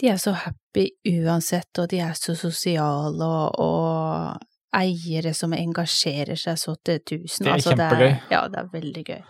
De 0.00 0.08
er 0.10 0.16
så 0.18 0.32
happy 0.34 0.88
uansett, 1.06 1.70
og 1.78 1.86
de 1.92 2.00
er 2.02 2.16
så 2.18 2.34
sosiale, 2.34 3.22
og, 3.22 3.60
og 3.62 4.74
eiere 4.74 5.30
som 5.38 5.52
engasjerer 5.54 6.34
seg 6.34 6.58
så 6.58 6.74
til 6.82 6.98
tusen. 7.06 7.44
Det 7.46 7.50
er 7.52 7.54
Altså, 7.60 7.76
kjempegøy. 7.76 8.16
ja, 8.34 8.40
det 8.50 8.58
er 8.58 8.72
veldig 8.72 9.04
gøy. 9.06 9.20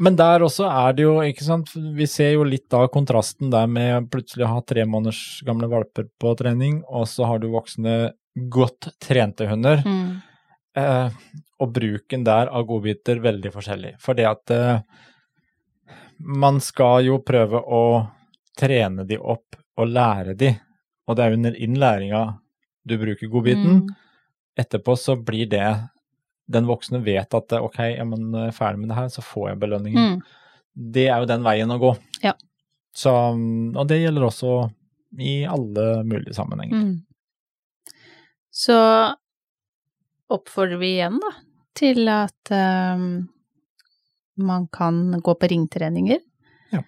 Men 0.00 0.16
der 0.16 0.40
også 0.46 0.64
er 0.72 0.94
det 0.96 1.04
jo, 1.04 1.18
ikke 1.20 1.44
sant, 1.44 1.74
vi 1.76 2.06
ser 2.08 2.30
jo 2.32 2.46
litt 2.48 2.72
av 2.72 2.86
kontrasten 2.94 3.50
der 3.52 3.66
med 3.68 4.08
plutselig 4.10 4.46
å 4.46 4.54
ha 4.54 4.62
tre 4.64 4.86
måneders 4.88 5.42
gamle 5.44 5.68
valper 5.68 6.08
på 6.16 6.32
trening, 6.40 6.80
og 6.88 7.04
så 7.10 7.28
har 7.28 7.42
du 7.42 7.50
voksne, 7.52 8.14
godt 8.48 8.88
trente 9.04 9.44
hunder. 9.50 9.82
Mm. 9.84 10.22
Eh, 10.76 11.20
og 11.60 11.72
bruken 11.74 12.24
der 12.24 12.50
av 12.50 12.66
godbiter 12.68 13.20
veldig 13.22 13.52
forskjellig. 13.54 13.94
For 14.02 14.18
det 14.18 14.26
at 14.28 14.52
eh, 14.54 14.82
man 16.20 16.60
skal 16.64 17.06
jo 17.08 17.20
prøve 17.26 17.60
å 17.60 17.84
trene 18.58 19.06
de 19.08 19.18
opp 19.18 19.56
og 19.80 19.88
lære 19.88 20.36
de, 20.36 20.52
og 21.08 21.16
det 21.16 21.24
er 21.24 21.36
under 21.38 21.56
innlæringa 21.56 22.24
du 22.84 22.96
bruker 23.00 23.30
godbiten. 23.32 23.82
Mm. 23.82 23.88
Etterpå 24.60 24.96
så 24.98 25.16
blir 25.16 25.48
det 25.48 25.64
Den 26.50 26.66
voksne 26.66 26.98
vet 27.06 27.34
at 27.34 27.52
eh, 27.54 27.62
ok, 27.62 27.78
er 27.78 28.06
man 28.10 28.34
er 28.34 28.54
ferdig 28.54 28.80
med 28.82 28.90
det 28.90 28.96
her, 28.98 29.10
så 29.12 29.22
får 29.22 29.52
jeg 29.52 29.60
belønningen. 29.62 30.16
Mm. 30.16 30.22
Det 30.74 31.04
er 31.06 31.22
jo 31.22 31.28
den 31.30 31.44
veien 31.46 31.70
å 31.70 31.78
gå. 31.78 31.92
Ja. 32.24 32.32
Så, 32.90 33.12
og 33.30 33.84
det 33.86 34.00
gjelder 34.00 34.26
også 34.26 34.54
i 35.22 35.44
alle 35.46 35.84
mulige 36.02 36.34
sammenhenger. 36.34 36.82
Mm. 36.82 37.94
Så 38.50 38.80
oppfordrer 40.30 40.80
vi 40.80 40.94
igjen, 40.96 41.18
da, 41.22 41.32
til 41.76 42.08
at 42.12 42.52
um, 42.54 43.28
man 44.40 44.66
kan 44.72 45.20
gå 45.20 45.34
på 45.34 45.50
ringtreninger. 45.52 46.20
Ja. 46.74 46.82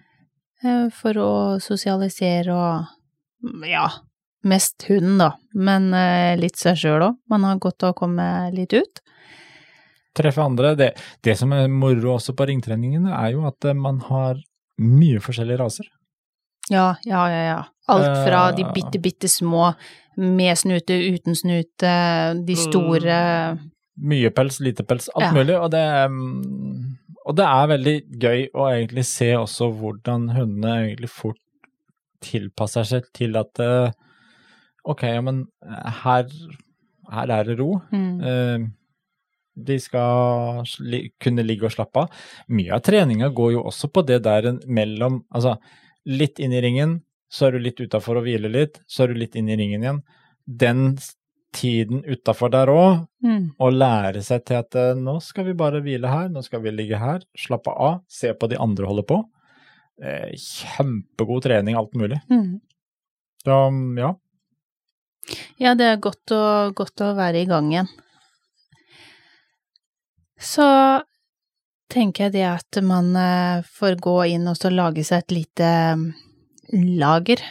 Uh, 0.63 0.87
for 0.93 1.19
å 1.19 1.31
sosialisere 1.63 2.55
og 2.55 3.63
ja, 3.67 3.87
mest 4.47 4.85
hunden, 4.89 5.17
da, 5.21 5.31
men 5.55 5.89
uh, 5.95 6.35
litt 6.39 6.59
seg 6.59 6.79
sjøl 6.79 7.09
òg. 7.09 7.19
Man 7.31 7.47
har 7.47 7.61
godt 7.63 7.87
av 7.87 7.95
å 7.95 7.99
komme 8.03 8.27
litt 8.55 8.75
ut. 8.75 9.03
treffe 10.13 10.43
andre. 10.43 10.75
Det, 10.77 10.91
det 11.25 11.35
som 11.39 11.53
er 11.55 11.71
moro 11.71 12.15
også 12.17 12.35
på 12.37 12.47
ringtreningene, 12.49 13.13
er 13.17 13.33
jo 13.33 13.47
at 13.49 13.65
eh, 13.65 13.73
man 13.73 13.97
har 14.11 14.37
mye 14.77 15.21
forskjellige 15.23 15.57
raser. 15.61 15.87
Ja, 16.71 16.95
ja, 17.05 17.27
ja, 17.29 17.43
ja. 17.49 17.63
Alt 17.91 18.17
fra 18.27 18.51
de 18.55 18.63
Eh. 18.63 18.71
bitte, 18.73 18.99
bitte 19.01 19.27
små 19.27 19.73
med 20.17 20.55
snute, 20.57 20.93
uten 21.13 21.35
snute, 21.35 21.93
de 22.45 22.55
store 22.55 23.17
Mye 23.97 24.29
pels, 24.33 24.59
lite 24.59 24.83
pels, 24.83 25.09
alt 25.15 25.25
Ja. 25.25 25.31
mulig. 25.33 25.55
Og 25.61 25.69
det, 25.71 25.83
mm, 26.09 26.97
og 27.27 27.35
det 27.35 27.45
er 27.45 27.67
veldig 27.67 27.95
gøy 28.19 28.47
å 28.55 28.69
egentlig 28.71 29.05
se 29.05 29.33
også 29.37 29.67
hvordan 29.71 30.29
hundene 30.33 30.87
egentlig 30.87 31.09
fort 31.09 31.37
tilpasser 32.21 32.83
seg 32.87 33.03
til 33.13 33.35
at 33.37 33.59
eh, 33.59 33.91
ok, 34.85 35.03
ja, 35.03 35.21
men 35.21 35.43
her, 36.03 36.25
her 37.11 37.29
er 37.29 37.43
det 37.43 37.59
ro. 37.59 37.81
mm. 37.91 38.23
Eh, 38.23 38.67
de 39.55 39.75
skal 39.79 40.63
kunne 41.21 41.43
ligge 41.45 41.65
og 41.65 41.71
slappe 41.75 41.95
av. 42.07 42.09
Mye 42.49 42.71
av 42.73 42.81
treninga 42.81 43.29
går 43.29 43.51
jo 43.53 43.63
også 43.69 43.91
på 43.93 44.01
det 44.07 44.23
der 44.23 44.47
mellom 44.65 45.23
Altså, 45.31 45.59
litt 46.05 46.39
inn 46.39 46.53
i 46.53 46.61
ringen, 46.61 47.01
så 47.31 47.47
er 47.47 47.55
du 47.57 47.59
litt 47.65 47.79
utafor 47.81 48.19
og 48.19 48.23
hviler 48.27 48.51
litt, 48.53 48.79
så 48.87 49.03
er 49.03 49.13
du 49.13 49.19
litt 49.21 49.35
inn 49.39 49.49
i 49.49 49.55
ringen 49.57 49.81
igjen. 49.83 50.01
Den 50.45 50.97
tiden 51.53 52.03
utafor 52.09 52.49
der 52.53 52.67
òg, 52.73 53.07
Mm. 53.23 53.53
å 53.57 53.69
lære 53.71 54.19
seg 54.21 54.41
til 54.45 54.57
at 54.57 54.75
eh, 54.75 54.93
nå 54.99 55.21
skal 55.23 55.45
vi 55.45 55.53
bare 55.53 55.79
hvile 55.81 56.09
her, 56.11 56.27
nå 56.29 56.41
skal 56.43 56.59
vi 56.61 56.71
ligge 56.75 56.97
her, 56.99 57.21
slappe 57.39 57.71
av, 57.71 58.01
se 58.11 58.33
på 58.33 58.49
de 58.51 58.57
andre 58.59 58.85
holde 58.89 59.05
på. 59.07 59.21
Eh, 60.03 60.33
kjempegod 60.35 61.43
trening, 61.45 61.77
alt 61.79 61.93
mulig. 61.95 62.19
Mm. 62.29 62.59
Så 63.45 63.59
ja, 64.01 64.13
Ja, 65.57 65.73
det 65.79 65.85
er 65.87 65.97
godt 66.03 66.33
å, 66.35 66.73
godt 66.75 66.99
å 67.05 67.13
være 67.15 67.43
i 67.43 67.45
gang 67.47 67.69
igjen. 67.71 67.87
Så 70.39 70.65
tenker 71.93 72.27
jeg 72.27 72.37
det 72.37 72.45
at 72.49 72.79
man 72.85 73.13
eh, 73.19 73.65
får 73.77 73.99
gå 74.01 74.17
inn 74.35 74.47
og 74.49 74.57
så 74.59 74.71
lage 74.73 75.05
seg 75.07 75.23
et 75.23 75.37
lite 75.41 75.73
lager 76.73 77.43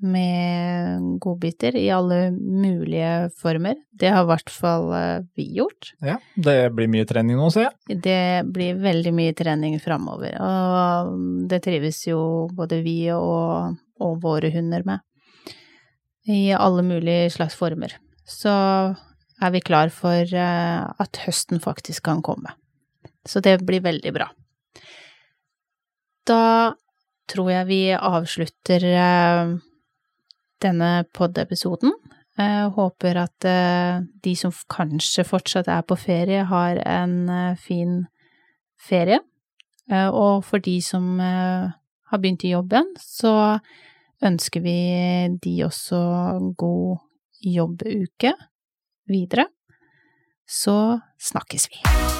med 0.00 1.18
godbiter 1.20 1.76
i 1.76 1.90
alle 1.92 2.30
mulige 2.32 3.30
former. 3.36 3.76
Det 3.92 4.08
har 4.08 4.24
i 4.24 4.30
hvert 4.30 4.52
fall 4.52 4.88
eh, 4.96 5.26
vi 5.36 5.46
gjort. 5.58 5.92
Ja, 6.04 6.16
det 6.34 6.72
blir 6.76 6.88
mye 6.92 7.08
trening 7.08 7.36
nå, 7.36 7.50
ser 7.52 7.68
jeg. 7.68 8.00
Det 8.06 8.22
blir 8.52 8.80
veldig 8.80 9.12
mye 9.16 9.36
trening 9.36 9.76
framover, 9.82 10.38
og 10.40 11.12
det 11.50 11.60
trives 11.66 12.00
jo 12.08 12.22
både 12.56 12.80
vi 12.86 12.98
og, 13.12 13.76
og 14.00 14.16
våre 14.24 14.52
hunder 14.54 14.86
med. 14.88 15.04
I 16.30 16.52
alle 16.56 16.84
mulige 16.86 17.30
slags 17.36 17.56
former. 17.58 17.92
Så 18.28 18.52
er 19.40 19.52
vi 19.52 19.62
klar 19.64 19.92
for 19.92 20.24
eh, 20.24 20.80
at 21.04 21.22
høsten 21.26 21.60
faktisk 21.60 22.06
kan 22.08 22.24
komme. 22.24 22.56
Så 23.28 23.42
det 23.44 23.58
blir 23.66 23.82
veldig 23.84 24.12
bra. 24.16 24.28
Da 26.28 26.74
tror 27.30 27.50
jeg 27.52 27.68
vi 27.68 27.80
avslutter 27.94 28.86
eh, 28.90 29.52
denne 30.62 30.90
pod-episoden. 31.16 31.94
Håper 32.40 33.18
at 33.20 33.44
eh, 33.44 34.00
de 34.24 34.32
som 34.38 34.54
kanskje 34.72 35.26
fortsatt 35.28 35.68
er 35.68 35.84
på 35.84 35.98
ferie, 36.00 36.46
har 36.48 36.80
en 36.86 37.16
eh, 37.28 37.58
fin 37.60 38.04
ferie. 38.80 39.20
Og 39.90 40.44
for 40.46 40.62
de 40.62 40.76
som 40.86 41.18
har 41.18 42.20
begynt 42.22 42.44
i 42.46 42.52
jobben, 42.52 42.92
så 42.94 43.58
ønsker 44.22 44.62
vi 44.62 44.76
de 45.42 45.56
også 45.66 45.98
god 46.54 47.02
jobbuke 47.42 48.36
videre. 49.10 49.48
Så 50.46 51.00
snakkes 51.18 51.70
vi. 51.74 52.19